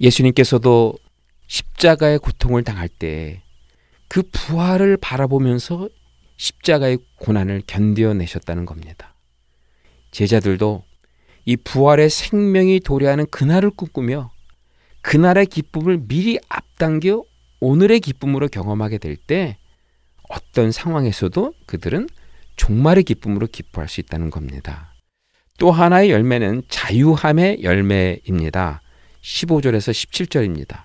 예수님께서도 0.00 0.94
십자가의 1.46 2.18
고통을 2.18 2.64
당할 2.64 2.88
때 2.88 3.44
그 4.14 4.22
부활을 4.30 4.96
바라보면서 4.96 5.88
십자가의 6.36 6.98
고난을 7.16 7.62
견뎌내셨다는 7.66 8.64
겁니다. 8.64 9.16
제자들도 10.12 10.84
이 11.46 11.56
부활의 11.56 12.10
생명이 12.10 12.78
도래하는 12.78 13.26
그날을 13.26 13.70
꿈꾸며 13.70 14.30
그날의 15.02 15.46
기쁨을 15.46 16.06
미리 16.06 16.38
앞당겨 16.48 17.24
오늘의 17.58 17.98
기쁨으로 17.98 18.46
경험하게 18.46 18.98
될 18.98 19.16
때 19.16 19.58
어떤 20.28 20.70
상황에서도 20.70 21.52
그들은 21.66 22.08
종말의 22.54 23.02
기쁨으로 23.02 23.48
기뻐할 23.48 23.88
수 23.88 24.00
있다는 24.00 24.30
겁니다. 24.30 24.94
또 25.58 25.72
하나의 25.72 26.10
열매는 26.10 26.62
자유함의 26.68 27.64
열매입니다. 27.64 28.80
15절에서 29.24 29.92
17절입니다. 29.92 30.84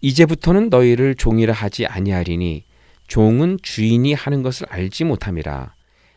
이제부터는 0.00 0.70
너희를 0.70 1.14
종이라 1.14 1.52
하지 1.52 1.86
아니하리니 1.86 2.64
종은 3.06 3.58
주인이 3.62 4.12
하는 4.12 4.42
것을 4.42 4.66
알지 4.68 5.04
못함이라. 5.04 5.74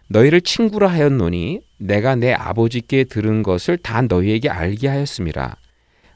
너희를 0.10 0.42
친구라 0.42 0.88
하였노니 0.88 1.62
내가 1.80 2.16
내 2.16 2.34
아버지께 2.34 3.04
들은 3.04 3.44
것을 3.44 3.78
다 3.78 4.02
너희에게 4.02 4.50
알게 4.50 4.88
하였음이라. 4.88 5.56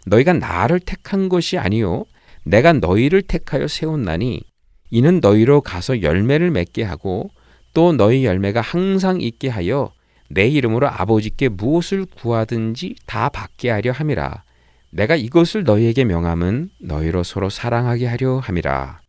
너희가 0.07 0.33
나를 0.33 0.79
택한 0.79 1.29
것이 1.29 1.57
아니요 1.57 2.05
내가 2.43 2.73
너희를 2.73 3.21
택하여 3.21 3.67
세웠나니 3.67 4.41
이는 4.89 5.19
너희로 5.19 5.61
가서 5.61 6.01
열매를 6.01 6.49
맺게 6.49 6.83
하고 6.83 7.29
또 7.73 7.91
너희 7.91 8.25
열매가 8.25 8.61
항상 8.61 9.21
있게 9.21 9.49
하여 9.49 9.91
내 10.29 10.47
이름으로 10.47 10.87
아버지께 10.87 11.49
무엇을 11.49 12.05
구하든지 12.05 12.95
다 13.05 13.29
받게 13.29 13.69
하려 13.69 13.91
함이라 13.91 14.46
내가 14.91 15.15
이것을 15.15 15.63
너희에게 15.63 16.05
명함은 16.05 16.69
너희로 16.79 17.23
서로 17.23 17.49
사랑하게 17.49 18.07
하려 18.07 18.39
함이라 18.39 19.01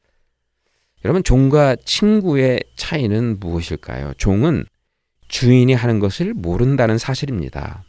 여러분 1.05 1.23
종과 1.23 1.77
친구의 1.85 2.61
차이는 2.77 3.39
무엇일까요? 3.39 4.15
종은 4.19 4.65
주인이 5.29 5.73
하는 5.73 6.01
것을 6.01 6.35
모른다는 6.35 6.99
사실입니다. 6.99 7.85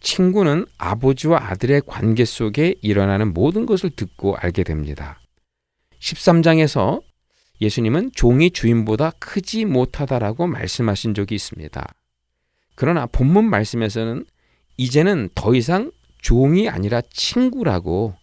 친구는 0.00 0.66
아버지와 0.76 1.50
아들의 1.50 1.82
관계 1.86 2.24
속에 2.24 2.74
일어나는 2.82 3.32
모든 3.32 3.66
것을 3.66 3.90
듣고 3.90 4.36
알게 4.36 4.64
됩니다. 4.64 5.20
13장에서 6.00 7.02
예수님은 7.60 8.12
종이 8.12 8.50
주인보다 8.50 9.12
크지 9.18 9.64
못하다라고 9.64 10.46
말씀하신 10.46 11.14
적이 11.14 11.36
있습니다. 11.36 11.94
그러나 12.74 13.06
본문 13.06 13.48
말씀에서는 13.48 14.26
이제는 14.76 15.30
더 15.34 15.54
이상 15.54 15.90
종이 16.26 16.68
아니라 16.68 17.02
친구라고 17.12 18.16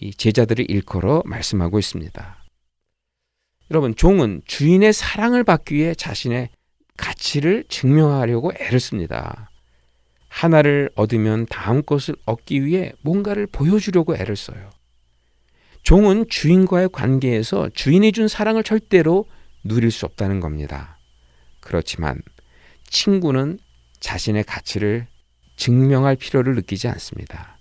이 0.00 0.12
제자들을 0.12 0.68
일컬어 0.68 1.22
말씀하고 1.24 1.78
있습니다. 1.78 2.44
여러분, 3.70 3.94
종은 3.94 4.42
주인의 4.46 4.92
사랑을 4.92 5.44
받기 5.44 5.76
위해 5.76 5.94
자신의 5.94 6.48
가치를 6.96 7.66
증명하려고 7.68 8.50
애를 8.58 8.80
씁니다. 8.80 9.48
하나를 10.26 10.90
얻으면 10.96 11.46
다음 11.46 11.84
것을 11.84 12.16
얻기 12.26 12.64
위해 12.64 12.94
뭔가를 13.02 13.46
보여주려고 13.46 14.16
애를 14.16 14.34
써요. 14.34 14.68
종은 15.84 16.26
주인과의 16.28 16.88
관계에서 16.88 17.68
주인이 17.68 18.10
준 18.10 18.26
사랑을 18.26 18.64
절대로 18.64 19.26
누릴 19.62 19.92
수 19.92 20.04
없다는 20.04 20.40
겁니다. 20.40 20.98
그렇지만 21.60 22.20
친구는 22.88 23.60
자신의 24.00 24.42
가치를 24.42 25.06
증명할 25.60 26.16
필요를 26.16 26.54
느끼지 26.56 26.88
않습니다. 26.88 27.58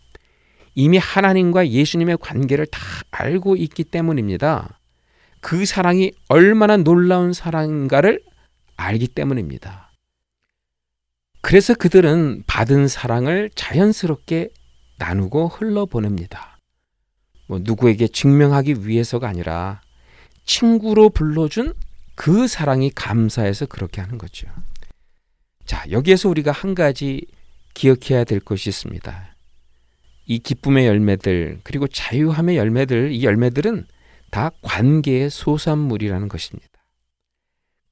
이미 0.74 0.98
하나님과 0.98 1.68
예수님의 1.68 2.18
관계를 2.22 2.66
다 2.66 2.80
알고 3.12 3.58
있기 3.58 3.84
때문입니다. 3.84 4.80
그 5.42 5.66
사랑이 5.66 6.14
얼마나 6.30 6.78
놀라운 6.78 7.34
사랑인가를 7.34 8.24
알기 8.78 9.10
때문입니다. 9.10 9.92
그래서 11.42 11.74
그들은 11.74 12.44
받은 12.48 12.88
사랑을 12.88 13.50
자연스럽게 13.56 14.50
나누고 14.98 15.50
흘러보냅니다. 15.50 16.58
뭐 17.48 17.60
누구에게 17.62 18.08
증명하기 18.08 18.88
위해서가 18.88 19.28
아니라 19.28 19.82
친구로 20.46 21.10
불러준 21.10 21.74
그 22.16 22.48
사랑이 22.48 22.92
감사해서 22.92 23.66
그렇게 23.66 24.02
하는 24.02 24.18
거죠. 24.18 24.48
자, 25.66 25.86
여기에서 25.92 26.30
우리가 26.30 26.52
한 26.52 26.76
가지 26.76 27.26
기억해야 27.74 28.24
될 28.24 28.40
것이 28.40 28.70
있습니다. 28.70 29.36
이 30.26 30.40
기쁨의 30.40 30.86
열매들, 30.86 31.62
그리고 31.64 31.88
자유함의 31.88 32.58
열매들, 32.58 33.12
이 33.12 33.24
열매들은 33.24 33.88
다 34.32 34.52
관계의 34.62 35.30
소산물이라는 35.30 36.28
것입니다. 36.28 36.68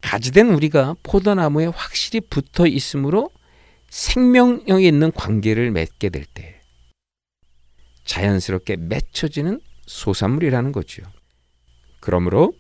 가지된 0.02 0.50
우리가 0.52 0.96
포도나무에 1.02 1.66
확실히 1.66 2.22
붙어 2.22 2.68
있으므로 2.68 3.32
생명력이 3.90 4.88
있는 4.88 5.12
관계를 5.12 5.72
맺게 5.72 6.10
될 6.10 6.26
때, 6.26 6.62
자연스럽게 8.06 8.76
맺혀지는 8.78 9.60
소산물이라는 9.88 10.72
거죠. 10.72 11.04
그러므로 12.00 12.54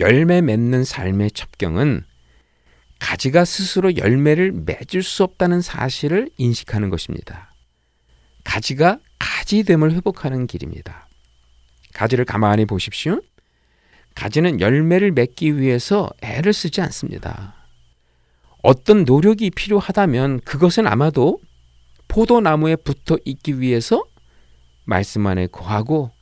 열매 0.00 0.40
맺는 0.40 0.84
삶의 0.84 1.32
첩경은 1.32 2.04
가지가 3.02 3.44
스스로 3.44 3.96
열매를 3.96 4.52
맺을 4.52 5.02
수 5.02 5.24
없다는 5.24 5.60
사실을 5.60 6.30
인식하는 6.36 6.88
것입니다. 6.88 7.52
가지가 8.44 9.00
가지됨을 9.18 9.92
회복하는 9.92 10.46
길입니다. 10.46 11.08
가지를 11.94 12.24
가만히 12.24 12.64
보십시오. 12.64 13.20
가지는 14.14 14.60
열매를 14.60 15.10
맺기 15.10 15.58
위해서 15.58 16.10
애를 16.22 16.52
쓰지 16.52 16.80
않습니다. 16.80 17.56
어떤 18.62 19.02
노력이 19.02 19.50
필요하다면 19.50 20.42
그것은 20.42 20.86
아마도 20.86 21.40
포도나무에 22.06 22.76
붙어 22.76 23.18
있기 23.24 23.58
위해서 23.58 24.04
말씀 24.84 25.26
안에 25.26 25.48
거하고 25.48 26.12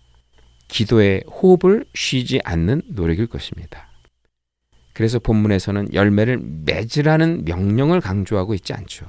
기도의 0.69 1.25
호흡을 1.27 1.85
쉬지 1.95 2.41
않는 2.43 2.83
노력일 2.89 3.27
것입니다. 3.27 3.90
그래서 5.01 5.19
본문에서는 5.19 5.95
열매를 5.95 6.41
맺으라는 6.67 7.47
명령을 7.47 8.03
강조하고 8.03 8.53
있지 8.53 8.75
않죠. 8.75 9.07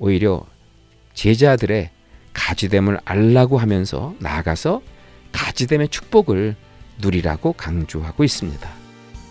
오히려 0.00 0.44
제자들의 1.14 1.90
가지됨을 2.32 2.98
알라고 3.04 3.58
하면서 3.58 4.12
나아가서 4.18 4.82
가지됨의 5.30 5.86
축복을 5.86 6.56
누리라고 7.00 7.52
강조하고 7.52 8.24
있습니다. 8.24 8.68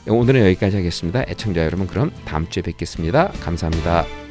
오늘은 0.08 0.46
여기까지 0.46 0.78
하겠습니다. 0.78 1.26
애청자 1.28 1.66
여러분 1.66 1.86
그럼 1.86 2.14
다음 2.24 2.50
주에 2.50 2.64
뵙겠습니다. 2.64 3.34
감사합니다. 3.42 4.31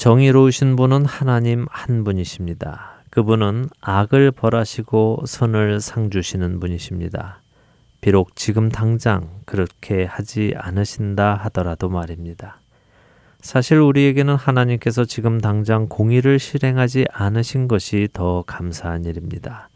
정의로우신 0.00 0.76
분은 0.76 1.04
하나님 1.04 1.66
한 1.68 2.04
분이십니다. 2.04 3.02
그분은 3.10 3.68
악을 3.82 4.30
벌하시고 4.30 5.24
선을 5.26 5.78
상주시는 5.78 6.58
분이십니다. 6.58 7.42
비록 8.00 8.34
지금 8.34 8.70
당장 8.70 9.28
그렇게 9.44 10.06
하지 10.06 10.54
않으신다 10.56 11.34
하더라도 11.44 11.90
말입니다. 11.90 12.60
사실 13.42 13.76
우리에게는 13.76 14.36
하나님께서 14.36 15.04
지금 15.04 15.38
당장 15.38 15.86
공의를 15.86 16.38
실행하지 16.38 17.04
않으신 17.12 17.68
것이 17.68 18.08
더 18.14 18.42
감사한 18.46 19.04
일입니다. 19.04 19.68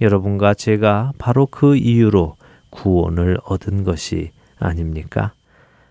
여러분과 0.00 0.54
제가 0.54 1.10
바로 1.18 1.46
그 1.46 1.74
이유로 1.74 2.36
구원을 2.70 3.38
얻은 3.42 3.82
것이 3.82 4.30
아닙니까? 4.60 5.32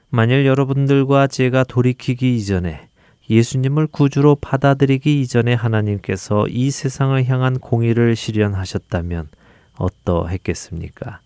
만일 0.10 0.46
여러분들과 0.46 1.28
제가 1.28 1.66
돌이키기 1.66 2.38
이전에 2.38 2.88
예수님을 3.30 3.88
구주로 3.88 4.36
받아들이기 4.36 5.22
이전에 5.22 5.54
하나님께서 5.54 6.48
이 6.48 6.70
세상을 6.70 7.26
향한 7.26 7.60
공의를 7.60 8.16
실현하셨다면 8.16 9.30
어떠했겠습니까? 9.78 11.20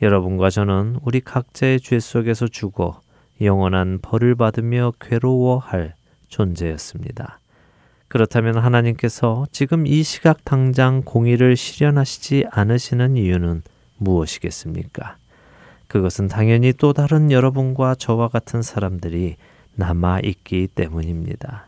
여러분과 0.00 0.50
저는 0.50 0.98
우리 1.02 1.20
각자의 1.20 1.80
죄 1.80 1.98
속에서 2.00 2.46
죽어 2.46 3.00
영원한 3.40 3.98
벌을 4.00 4.34
받으며 4.34 4.92
괴로워할 5.00 5.94
존재였습니다. 6.28 7.38
그렇다면 8.08 8.58
하나님께서 8.58 9.46
지금 9.52 9.86
이 9.86 10.02
시각 10.02 10.44
당장 10.44 11.02
공의를 11.04 11.56
실현하시지 11.56 12.46
않으시는 12.50 13.16
이유는 13.16 13.62
무엇이겠습니까? 13.96 15.16
그것은 15.88 16.28
당연히 16.28 16.72
또 16.72 16.92
다른 16.92 17.30
여러분과 17.30 17.94
저와 17.94 18.28
같은 18.28 18.62
사람들이 18.62 19.36
남아 19.74 20.20
있기 20.20 20.68
때문입니다. 20.74 21.66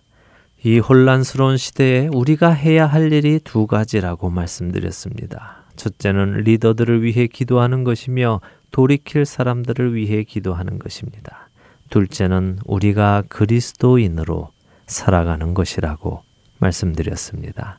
이 0.63 0.79
혼란스러운 0.79 1.57
시대에 1.57 2.09
우리가 2.09 2.51
해야 2.51 2.87
할 2.87 3.13
일이 3.13 3.39
두 3.43 3.67
가지라고 3.67 4.31
말씀드렸습니다. 4.31 5.65
첫째는 5.77 6.39
리더들을 6.39 7.03
위해 7.03 7.27
기도하는 7.27 7.85
것이며 7.85 8.41
돌이킬 8.71 9.27
사람들을 9.27 9.95
위해 9.95 10.25
기도하는 10.25 10.79
것입니다. 10.79 11.49
둘째는 11.91 12.59
우리가 12.65 13.25
그리스도인으로 13.29 14.51
살아가는 14.87 15.55
것이라고 15.55 16.23
말씀드렸습니다. 16.59 17.79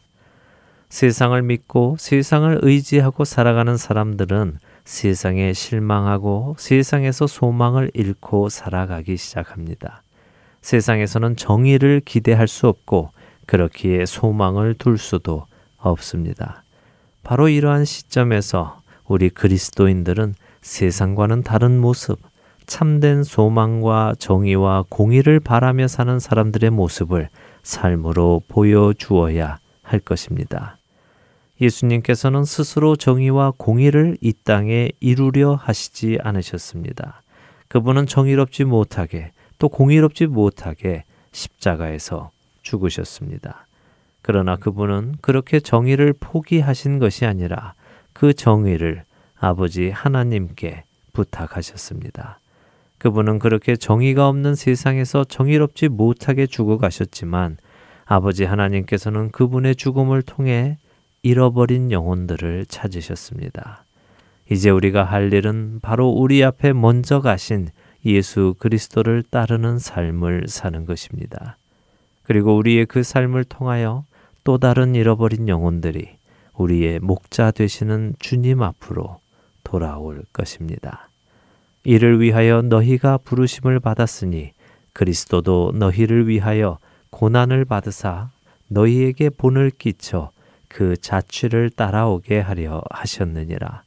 세상을 0.89 1.41
믿고 1.41 1.97
세상을 1.99 2.59
의지하고 2.61 3.25
살아가는 3.25 3.75
사람들은 3.75 4.59
세상에 4.85 5.51
실망하고 5.51 6.55
세상에서 6.59 7.27
소망을 7.27 7.91
잃고 7.93 8.49
살아가기 8.49 9.17
시작합니다. 9.17 10.03
세상에서는 10.65 11.35
정의를 11.35 12.01
기대할 12.03 12.47
수 12.47 12.67
없고 12.67 13.11
그렇기에 13.45 14.07
소망을 14.07 14.73
둘 14.73 14.97
수도 14.97 15.45
없습니다. 15.77 16.63
바로 17.23 17.49
이러한 17.49 17.85
시점에서 17.85 18.81
우리 19.05 19.29
그리스도인들은 19.29 20.33
세상과는 20.61 21.43
다른 21.43 21.79
모습, 21.79 22.17
참된 22.65 23.23
소망과 23.23 24.15
정의와 24.17 24.85
공의를 24.89 25.39
바라며 25.39 25.87
사는 25.87 26.17
사람들의 26.17 26.71
모습을 26.71 27.29
삶으로 27.61 28.41
보여주어야 28.47 29.59
할 29.83 29.99
것입니다. 29.99 30.79
예수님께서는 31.61 32.43
스스로 32.43 32.95
정의와 32.95 33.53
공의를 33.57 34.17
이 34.19 34.33
땅에 34.43 34.89
이루려 34.99 35.53
하시지 35.53 36.17
않으셨습니다. 36.23 37.21
그분은 37.67 38.07
정의롭지 38.07 38.63
못하게 38.63 39.31
또 39.57 39.69
공의롭지 39.69 40.27
못하게 40.27 41.03
십자가에서 41.31 42.31
죽으셨습니다. 42.61 43.65
그러나 44.21 44.55
그분은 44.55 45.15
그렇게 45.21 45.59
정의를 45.59 46.13
포기하신 46.19 46.99
것이 46.99 47.25
아니라 47.25 47.73
그 48.13 48.33
정의를 48.33 49.03
아버지 49.39 49.89
하나님께 49.89 50.83
부탁하셨습니다. 51.13 52.39
그분은 52.97 53.39
그렇게 53.39 53.75
정의가 53.75 54.27
없는 54.27 54.55
세상에서 54.55 55.25
정의롭지 55.25 55.89
못하게 55.89 56.47
죽어가셨지만 56.47 57.57
아버지 58.05 58.45
하나님께서는 58.45 59.31
그분의 59.31 59.75
죽음을 59.75 60.21
통해 60.21 60.77
잃어버린 61.21 61.91
영혼들을 61.91 62.65
찾으셨습니다. 62.67 63.83
이제 64.49 64.69
우리가 64.69 65.03
할 65.03 65.33
일은 65.33 65.79
바로 65.81 66.07
우리 66.09 66.43
앞에 66.43 66.73
먼저 66.73 67.19
가신 67.19 67.69
예수 68.05 68.55
그리스도를 68.59 69.23
따르는 69.23 69.79
삶을 69.79 70.45
사는 70.47 70.85
것입니다. 70.85 71.57
그리고 72.23 72.55
우리의 72.55 72.85
그 72.85 73.03
삶을 73.03 73.45
통하여 73.45 74.05
또 74.43 74.57
다른 74.57 74.95
잃어버린 74.95 75.47
영혼들이 75.47 76.17
우리의 76.55 76.99
목자 76.99 77.51
되시는 77.51 78.15
주님 78.19 78.61
앞으로 78.61 79.19
돌아올 79.63 80.23
것입니다. 80.31 81.09
이를 81.83 82.19
위하여 82.21 82.61
너희가 82.61 83.17
부르심을 83.17 83.79
받았으니 83.79 84.51
그리스도도 84.93 85.73
너희를 85.75 86.27
위하여 86.27 86.77
고난을 87.09 87.65
받으사 87.65 88.29
너희에게 88.67 89.29
본을 89.29 89.71
끼쳐 89.71 90.31
그 90.67 90.97
자취를 90.97 91.69
따라오게 91.69 92.39
하려 92.39 92.83
하셨느니라. 92.89 93.83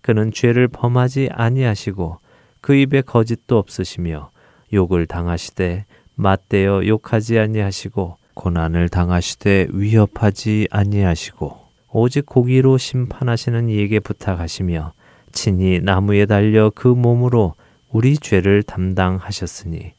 그는 0.00 0.32
죄를 0.32 0.68
범하지 0.68 1.30
아니하시고 1.32 2.18
그 2.60 2.74
입에 2.74 3.02
거짓도 3.02 3.58
없으시며 3.58 4.30
욕을 4.72 5.06
당하시되 5.06 5.86
맞대어 6.14 6.86
욕하지 6.86 7.38
아니하시고 7.38 8.16
고난을 8.34 8.88
당하시되 8.88 9.68
위협하지 9.72 10.68
아니하시고 10.70 11.58
오직 11.90 12.26
고기로 12.26 12.78
심판하시는 12.78 13.68
이에게 13.68 14.00
부탁하시며 14.00 14.92
친히 15.32 15.80
나무에 15.80 16.26
달려 16.26 16.70
그 16.74 16.88
몸으로 16.88 17.54
우리 17.90 18.16
죄를 18.16 18.62
담당하셨으니 18.62 19.92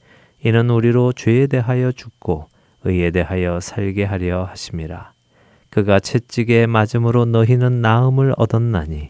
이는 0.44 0.70
우리로 0.70 1.14
죄에 1.14 1.48
대하여 1.48 1.92
죽고 1.92 2.48
의에 2.84 3.12
대하여 3.12 3.60
살게 3.60 4.06
하려 4.06 4.46
하심이라. 4.46 5.12
그가 5.70 6.00
채찍에 6.00 6.66
맞음으로 6.66 7.26
너희는 7.26 7.82
나음을 7.82 8.34
얻었나니 8.38 9.10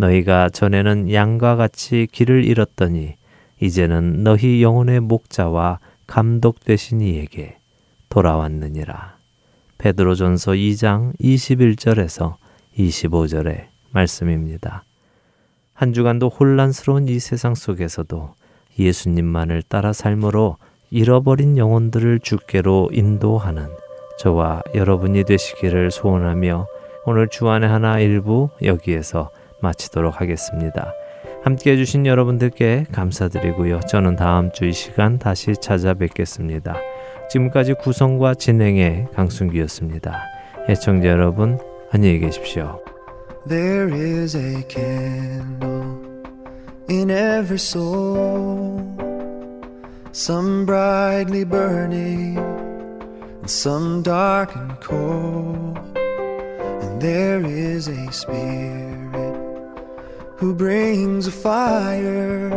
너희가 0.00 0.48
전에는 0.48 1.12
양과 1.12 1.56
같이 1.56 2.08
길을 2.10 2.44
잃었더니 2.44 3.16
이제는 3.60 4.24
너희 4.24 4.62
영혼의 4.62 5.00
목자와 5.00 5.78
감독 6.06 6.60
되신 6.60 7.02
이에게 7.02 7.58
돌아왔느니라. 8.08 9.18
베드로전서 9.78 10.52
2장 10.52 11.12
21절에서 11.20 12.36
25절의 12.76 13.66
말씀입니다. 13.92 14.84
한 15.74 15.92
주간도 15.92 16.28
혼란스러운 16.28 17.08
이 17.08 17.18
세상 17.18 17.54
속에서도 17.54 18.34
예수님만을 18.78 19.62
따라 19.62 19.92
삶으로 19.92 20.56
잃어버린 20.90 21.56
영혼들을 21.56 22.20
주께로 22.20 22.90
인도하는 22.92 23.68
저와 24.18 24.62
여러분이 24.74 25.24
되시기를 25.24 25.90
소원하며 25.90 26.66
오늘 27.06 27.28
주안의 27.28 27.68
하나 27.68 27.98
일부 28.00 28.50
여기에서 28.62 29.30
마치도록 29.62 30.20
하겠습니다. 30.20 30.92
함께 31.42 31.72
해주신 31.72 32.06
여러분들께 32.06 32.86
감사드리고요. 32.92 33.80
저는 33.80 34.16
다음 34.16 34.52
주 34.52 34.66
이 34.66 34.72
시간 34.72 35.18
다시 35.18 35.54
찾아뵙겠습니다. 35.60 36.76
지금까지 37.30 37.74
구성과 37.74 38.34
진행의 38.34 39.08
강순기였습니다. 39.14 40.20
애청자 40.68 41.08
여러분, 41.08 41.58
안녕히 41.92 42.18
계십시오. 42.18 42.80
There 43.48 43.90
is 43.94 44.36
a 44.36 44.62
candle 44.68 45.96
in 46.90 47.10
every 47.10 47.54
soul, 47.56 48.82
some 50.12 50.66
brightly 50.66 51.44
burning, 51.44 52.36
and 52.38 53.48
some 53.48 54.02
dark 54.02 54.54
and 54.56 54.74
cold. 54.86 55.78
And 56.82 57.00
there 57.00 57.42
is 57.46 57.88
a 57.88 58.12
spirit 58.12 59.29
who 60.40 60.54
brings 60.54 61.26
a 61.26 61.30
fire, 61.30 62.48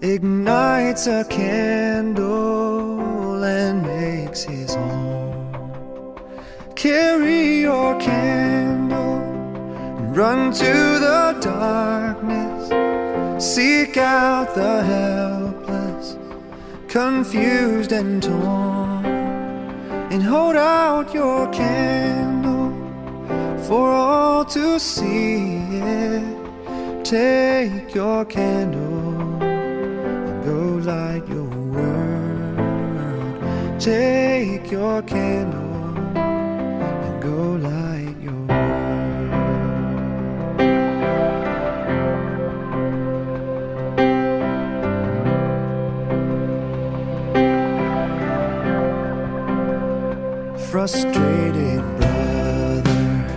ignites 0.00 1.06
a 1.06 1.24
candle, 1.30 2.24
and 3.44 3.84
makes 3.84 4.42
his 4.42 4.74
home. 4.74 6.18
Carry 6.74 7.60
your 7.60 7.96
candle 8.00 9.20
and 9.98 10.16
run 10.16 10.52
to 10.54 10.98
the 11.06 11.38
darkness, 11.40 12.64
seek 13.54 13.96
out 13.96 14.52
the 14.56 14.82
helpless, 14.82 16.16
confused 16.88 17.92
and 17.92 18.20
torn, 18.20 19.06
and 20.10 20.20
hold 20.20 20.56
out 20.56 21.14
your 21.14 21.46
candle 21.52 22.72
for 23.68 23.88
all 23.88 24.44
to 24.44 24.80
see 24.80 25.58
it. 25.76 26.35
Take 27.08 27.94
your 27.94 28.24
candle 28.24 29.40
and 29.40 30.44
go 30.44 30.80
light 30.90 31.22
your 31.28 31.44
world. 31.70 33.80
Take 33.80 34.72
your 34.72 35.02
candle 35.02 35.96
and 36.16 37.22
go 37.22 37.52
light 37.62 38.16
your 38.20 38.32
world. 38.48 38.56
Frustrated 50.58 51.82
brother, 51.98 53.28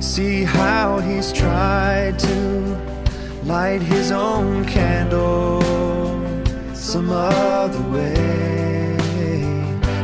see 0.00 0.42
how 0.42 0.98
he's 0.98 1.32
tried 1.32 2.18
to 2.18 2.55
light 3.46 3.80
his 3.80 4.10
own 4.10 4.64
candle 4.64 5.62
some 6.74 7.10
other 7.10 7.80
way. 7.92 8.96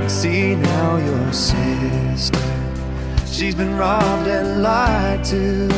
See 0.09 0.55
now 0.55 0.98
your 0.98 1.32
sister, 1.32 2.39
she's 3.27 3.56
been 3.56 3.77
robbed 3.77 4.28
and 4.28 4.62
lied 4.62 5.24
to, 5.24 5.69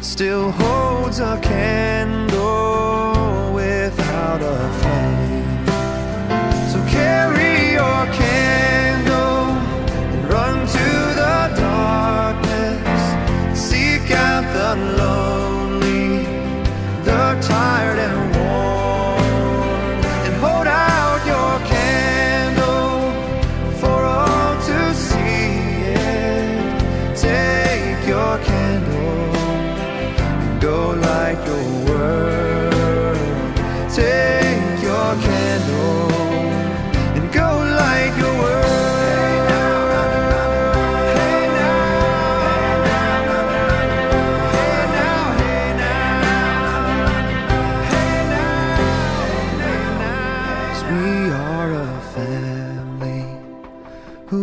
still 0.00 0.52
holds 0.52 1.18
a 1.18 1.40
candle 1.42 3.52
without 3.52 4.40
a 4.40 4.70
flame. 4.80 5.66
So 6.70 6.78
carry 6.88 7.72
your 7.72 8.06
candle 8.14 9.56
and 10.14 10.32
run 10.32 10.64
to 10.78 10.88
the 11.22 11.50
darkness, 11.56 13.02
seek 13.58 14.08
out 14.12 14.44
the 14.52 14.76
lonely, 14.98 15.31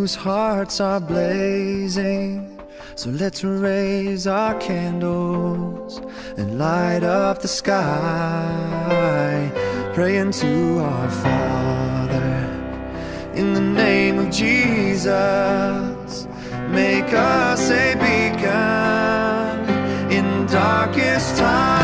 whose 0.09 0.15
hearts 0.15 0.81
are 0.81 0.99
blazing. 0.99 2.59
So 2.95 3.11
let's 3.11 3.43
raise 3.43 4.25
our 4.25 4.55
candles 4.59 6.01
and 6.35 6.57
light 6.57 7.03
up 7.03 7.43
the 7.43 7.47
sky, 7.47 7.91
praying 9.93 10.31
to 10.31 10.79
our 10.79 11.09
Father. 11.11 12.47
In 13.35 13.53
the 13.53 13.61
name 13.61 14.17
of 14.17 14.31
Jesus, 14.31 15.07
make 16.69 17.13
us 17.13 17.69
a 17.69 17.93
beacon 17.93 19.69
in 20.11 20.47
darkest 20.47 21.37
times. 21.37 21.78